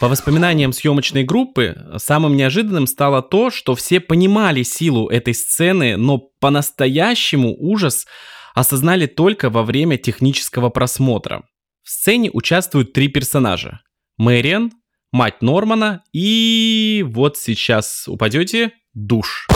По 0.00 0.08
воспоминаниям 0.08 0.72
съемочной 0.72 1.22
группы, 1.22 1.76
самым 1.98 2.36
неожиданным 2.36 2.88
стало 2.88 3.22
то, 3.22 3.52
что 3.52 3.76
все 3.76 4.00
понимали 4.00 4.64
силу 4.64 5.08
этой 5.08 5.34
сцены, 5.34 5.96
но 5.96 6.18
по-настоящему 6.40 7.54
ужас 7.56 8.04
осознали 8.52 9.06
только 9.06 9.48
во 9.48 9.62
время 9.62 9.96
технического 9.96 10.70
просмотра. 10.70 11.44
В 11.84 11.90
сцене 11.90 12.30
участвуют 12.32 12.94
три 12.94 13.08
персонажа. 13.08 13.82
Мэриан, 14.16 14.72
мать 15.12 15.42
Нормана 15.42 16.02
и 16.14 17.04
вот 17.06 17.36
сейчас 17.36 18.08
упадете 18.08 18.72
душ. 18.94 19.46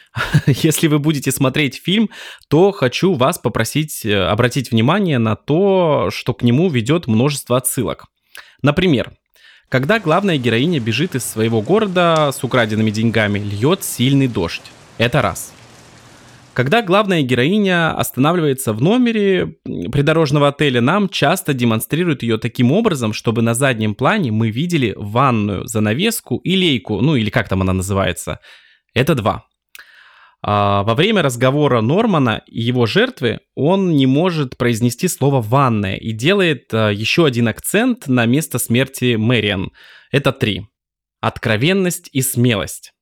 Если 0.46 0.88
вы 0.88 0.98
будете 0.98 1.30
смотреть 1.30 1.80
фильм, 1.80 2.10
то 2.48 2.72
хочу 2.72 3.14
вас 3.14 3.38
попросить 3.38 4.04
э, 4.04 4.20
обратить 4.20 4.72
внимание 4.72 5.18
на 5.18 5.36
то, 5.36 6.08
что 6.10 6.34
к 6.34 6.42
нему 6.42 6.68
ведет 6.68 7.06
множество 7.06 7.56
отсылок. 7.56 8.06
Например, 8.62 9.12
когда 9.68 10.00
главная 10.00 10.38
героиня 10.38 10.80
бежит 10.80 11.14
из 11.14 11.24
своего 11.24 11.62
города 11.62 12.32
с 12.32 12.42
украденными 12.42 12.90
деньгами, 12.90 13.38
льет 13.38 13.84
сильный 13.84 14.26
дождь. 14.26 14.62
Это 14.98 15.22
раз. 15.22 15.52
Когда 16.56 16.80
главная 16.80 17.20
героиня 17.20 17.94
останавливается 17.94 18.72
в 18.72 18.80
номере 18.80 19.58
придорожного 19.92 20.48
отеля, 20.48 20.80
нам 20.80 21.10
часто 21.10 21.52
демонстрируют 21.52 22.22
ее 22.22 22.38
таким 22.38 22.72
образом, 22.72 23.12
чтобы 23.12 23.42
на 23.42 23.52
заднем 23.52 23.94
плане 23.94 24.32
мы 24.32 24.48
видели 24.48 24.94
ванную, 24.96 25.66
занавеску 25.66 26.38
и 26.38 26.56
лейку, 26.56 27.02
ну 27.02 27.14
или 27.14 27.28
как 27.28 27.50
там 27.50 27.60
она 27.60 27.74
называется. 27.74 28.40
Это 28.94 29.14
два. 29.14 29.44
А, 30.40 30.82
во 30.84 30.94
время 30.94 31.20
разговора 31.20 31.82
Нормана 31.82 32.42
и 32.46 32.62
его 32.62 32.86
жертвы 32.86 33.40
он 33.54 33.94
не 33.94 34.06
может 34.06 34.56
произнести 34.56 35.08
слово 35.08 35.42
«ванная» 35.42 35.96
и 35.96 36.12
делает 36.12 36.72
а, 36.72 36.88
еще 36.88 37.26
один 37.26 37.48
акцент 37.48 38.08
на 38.08 38.24
место 38.24 38.58
смерти 38.58 39.16
Мэриан. 39.16 39.72
Это 40.10 40.32
три. 40.32 40.66
Откровенность 41.20 42.08
и 42.14 42.22
смелость. 42.22 42.94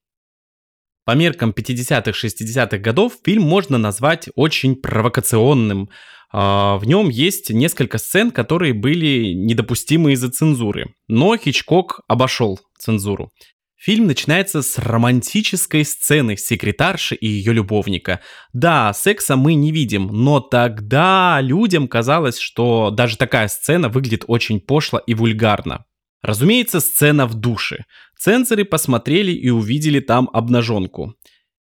По 1.05 1.13
меркам 1.13 1.51
50-х, 1.51 2.11
60-х 2.13 2.79
годов 2.79 3.15
фильм 3.25 3.43
можно 3.43 3.77
назвать 3.77 4.29
очень 4.35 4.75
провокационным. 4.75 5.91
А, 6.33 6.79
в 6.79 6.87
нем 6.87 7.11
есть 7.11 7.51
несколько 7.51 7.99
сцен, 7.99 8.31
которые 8.31 8.73
были 8.73 9.33
недопустимы 9.35 10.13
из-за 10.13 10.31
цензуры. 10.31 10.95
Но 11.09 11.37
Хичкок 11.37 12.01
обошел 12.09 12.59
цензуру. 12.79 13.31
Фильм 13.77 14.07
начинается 14.07 14.63
с 14.63 14.79
романтической 14.79 15.85
сцены 15.85 16.39
секретарши 16.39 17.15
и 17.17 17.27
ее 17.27 17.53
любовника. 17.53 18.21
Да, 18.55 18.95
секса 18.95 19.37
мы 19.37 19.53
не 19.53 19.73
видим, 19.73 20.07
но 20.07 20.41
тогда 20.41 21.39
людям 21.43 21.87
казалось, 21.87 22.39
что 22.39 22.91
даже 22.91 23.19
такая 23.19 23.49
сцена 23.49 23.91
выглядит 23.91 24.25
очень 24.27 24.59
пошло 24.59 24.99
и 25.01 25.13
вульгарно. 25.13 25.85
Разумеется, 26.25 26.81
сцена 26.81 27.27
в 27.27 27.35
душе. 27.35 27.85
Цензоры 28.19 28.65
посмотрели 28.65 29.31
и 29.31 29.51
увидели 29.51 30.01
там 30.01 30.31
обнаженку. 30.33 31.15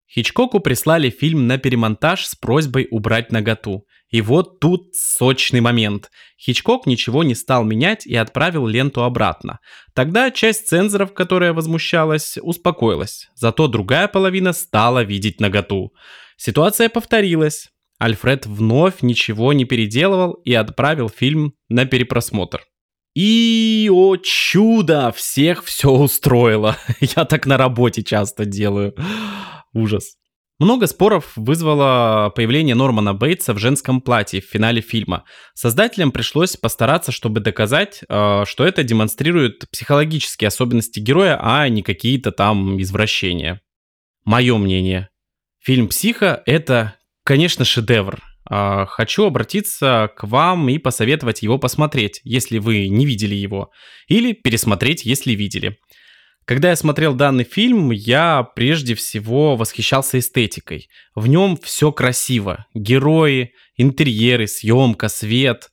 Хичкоку 0.08 0.60
прислали 0.60 1.10
фильм 1.10 1.48
на 1.48 1.58
перемонтаж 1.58 2.28
с 2.28 2.36
просьбой 2.36 2.88
убрать 2.92 3.32
наготу. 3.32 3.88
И 4.12 4.22
вот 4.22 4.60
тут 4.60 4.94
сочный 4.94 5.60
момент. 5.60 6.12
Хичкок 6.40 6.86
ничего 6.86 7.24
не 7.24 7.34
стал 7.34 7.64
менять 7.64 8.06
и 8.06 8.16
отправил 8.16 8.68
ленту 8.68 9.04
обратно. 9.04 9.58
Тогда 9.96 10.30
часть 10.30 10.68
цензоров, 10.68 11.16
которая 11.16 11.54
возмущалась, 11.54 12.38
успокоилась. 12.40 13.32
Зато 13.34 13.68
другая 13.68 14.08
половина 14.08 14.54
стала 14.54 15.02
видеть 15.04 15.40
наготу. 15.40 15.94
Ситуация 16.38 16.90
повторилась. 16.90 17.70
Альфред 17.98 18.46
вновь 18.46 19.02
ничего 19.02 19.52
не 19.52 19.66
переделывал 19.66 20.34
и 20.34 20.54
отправил 20.54 21.10
фильм 21.10 21.56
на 21.70 21.86
перепросмотр. 21.88 22.62
И, 23.16 23.90
о 23.94 24.18
чудо, 24.18 25.12
всех 25.12 25.64
все 25.64 25.92
устроило. 25.92 26.78
Я 27.00 27.26
так 27.26 27.46
на 27.46 27.58
работе 27.58 28.04
часто 28.04 28.46
делаю. 28.46 28.96
Ужас. 29.74 30.16
Много 30.60 30.88
споров 30.88 31.34
вызвало 31.36 32.32
появление 32.36 32.76
Нормана 32.76 33.14
Бейтса 33.14 33.54
в 33.54 33.58
женском 33.58 34.02
платье 34.02 34.40
в 34.40 34.46
финале 34.46 34.82
фильма. 34.82 35.26
Создателям 35.56 36.12
пришлось 36.12 36.56
постараться, 36.56 37.12
чтобы 37.12 37.40
доказать, 37.40 38.02
э, 38.08 38.44
что 38.46 38.66
это 38.66 38.84
демонстрирует 38.84 39.70
психологические 39.72 40.48
особенности 40.48 41.00
героя, 41.00 41.40
а 41.42 41.68
не 41.70 41.82
какие-то 41.82 42.32
там 42.32 42.82
извращения. 42.82 43.62
Мое 44.26 44.58
мнение. 44.58 45.10
Фильм 45.60 45.88
«Психо»— 45.88 46.42
это, 46.46 46.96
конечно, 47.26 47.66
шедевр. 47.66 48.22
А, 48.50 48.86
хочу 48.86 49.26
обратиться 49.26 50.12
к 50.16 50.26
вам 50.26 50.70
и 50.70 50.78
посоветовать 50.78 51.42
его 51.42 51.58
посмотреть, 51.58 52.22
если 52.24 52.58
вы 52.58 52.88
не 52.88 53.06
видели 53.06 53.36
его, 53.36 53.72
или 54.08 54.34
пересмотреть, 54.34 55.06
если 55.06 55.34
видели. 55.34 55.78
Когда 56.46 56.72
я 56.72 56.76
смотрел 56.76 57.14
данный 57.14 57.46
фильм, 57.46 57.92
я 57.92 58.44
прежде 58.56 58.96
всего 58.96 59.56
восхищался 59.56 60.20
эстетикой. 60.20 60.90
В 61.16 61.28
нем 61.28 61.58
все 61.62 61.94
красиво. 61.94 62.66
Герои, 62.74 63.54
интерьеры, 63.78 64.48
съемка, 64.48 65.08
свет. 65.08 65.70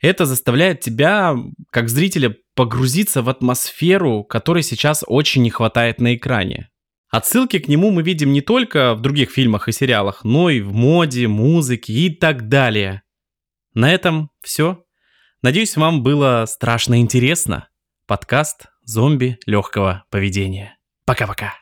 Это 0.00 0.26
заставляет 0.26 0.80
тебя, 0.80 1.36
как 1.70 1.88
зрителя, 1.88 2.34
погрузиться 2.56 3.22
в 3.22 3.28
атмосферу, 3.28 4.24
которой 4.24 4.64
сейчас 4.64 5.04
очень 5.06 5.42
не 5.42 5.50
хватает 5.50 6.00
на 6.00 6.16
экране. 6.16 6.68
Отсылки 7.10 7.58
к 7.58 7.68
нему 7.68 7.90
мы 7.90 8.02
видим 8.02 8.32
не 8.32 8.42
только 8.42 8.94
в 8.94 9.00
других 9.00 9.30
фильмах 9.30 9.68
и 9.68 9.72
сериалах, 9.72 10.24
но 10.24 10.50
и 10.50 10.60
в 10.60 10.72
моде, 10.72 11.26
музыке 11.26 11.92
и 11.92 12.14
так 12.14 12.48
далее. 12.48 13.02
На 13.72 13.92
этом 13.92 14.30
все. 14.42 14.84
Надеюсь, 15.42 15.76
вам 15.76 16.02
было 16.02 16.44
страшно 16.46 17.00
интересно. 17.00 17.68
Подкаст 18.06 18.66
зомби 18.82 19.38
легкого 19.46 20.04
поведения. 20.10 20.76
Пока-пока. 21.06 21.54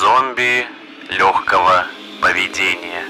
Зомби 0.00 0.66
легкого 1.08 1.86
поведения. 2.20 3.03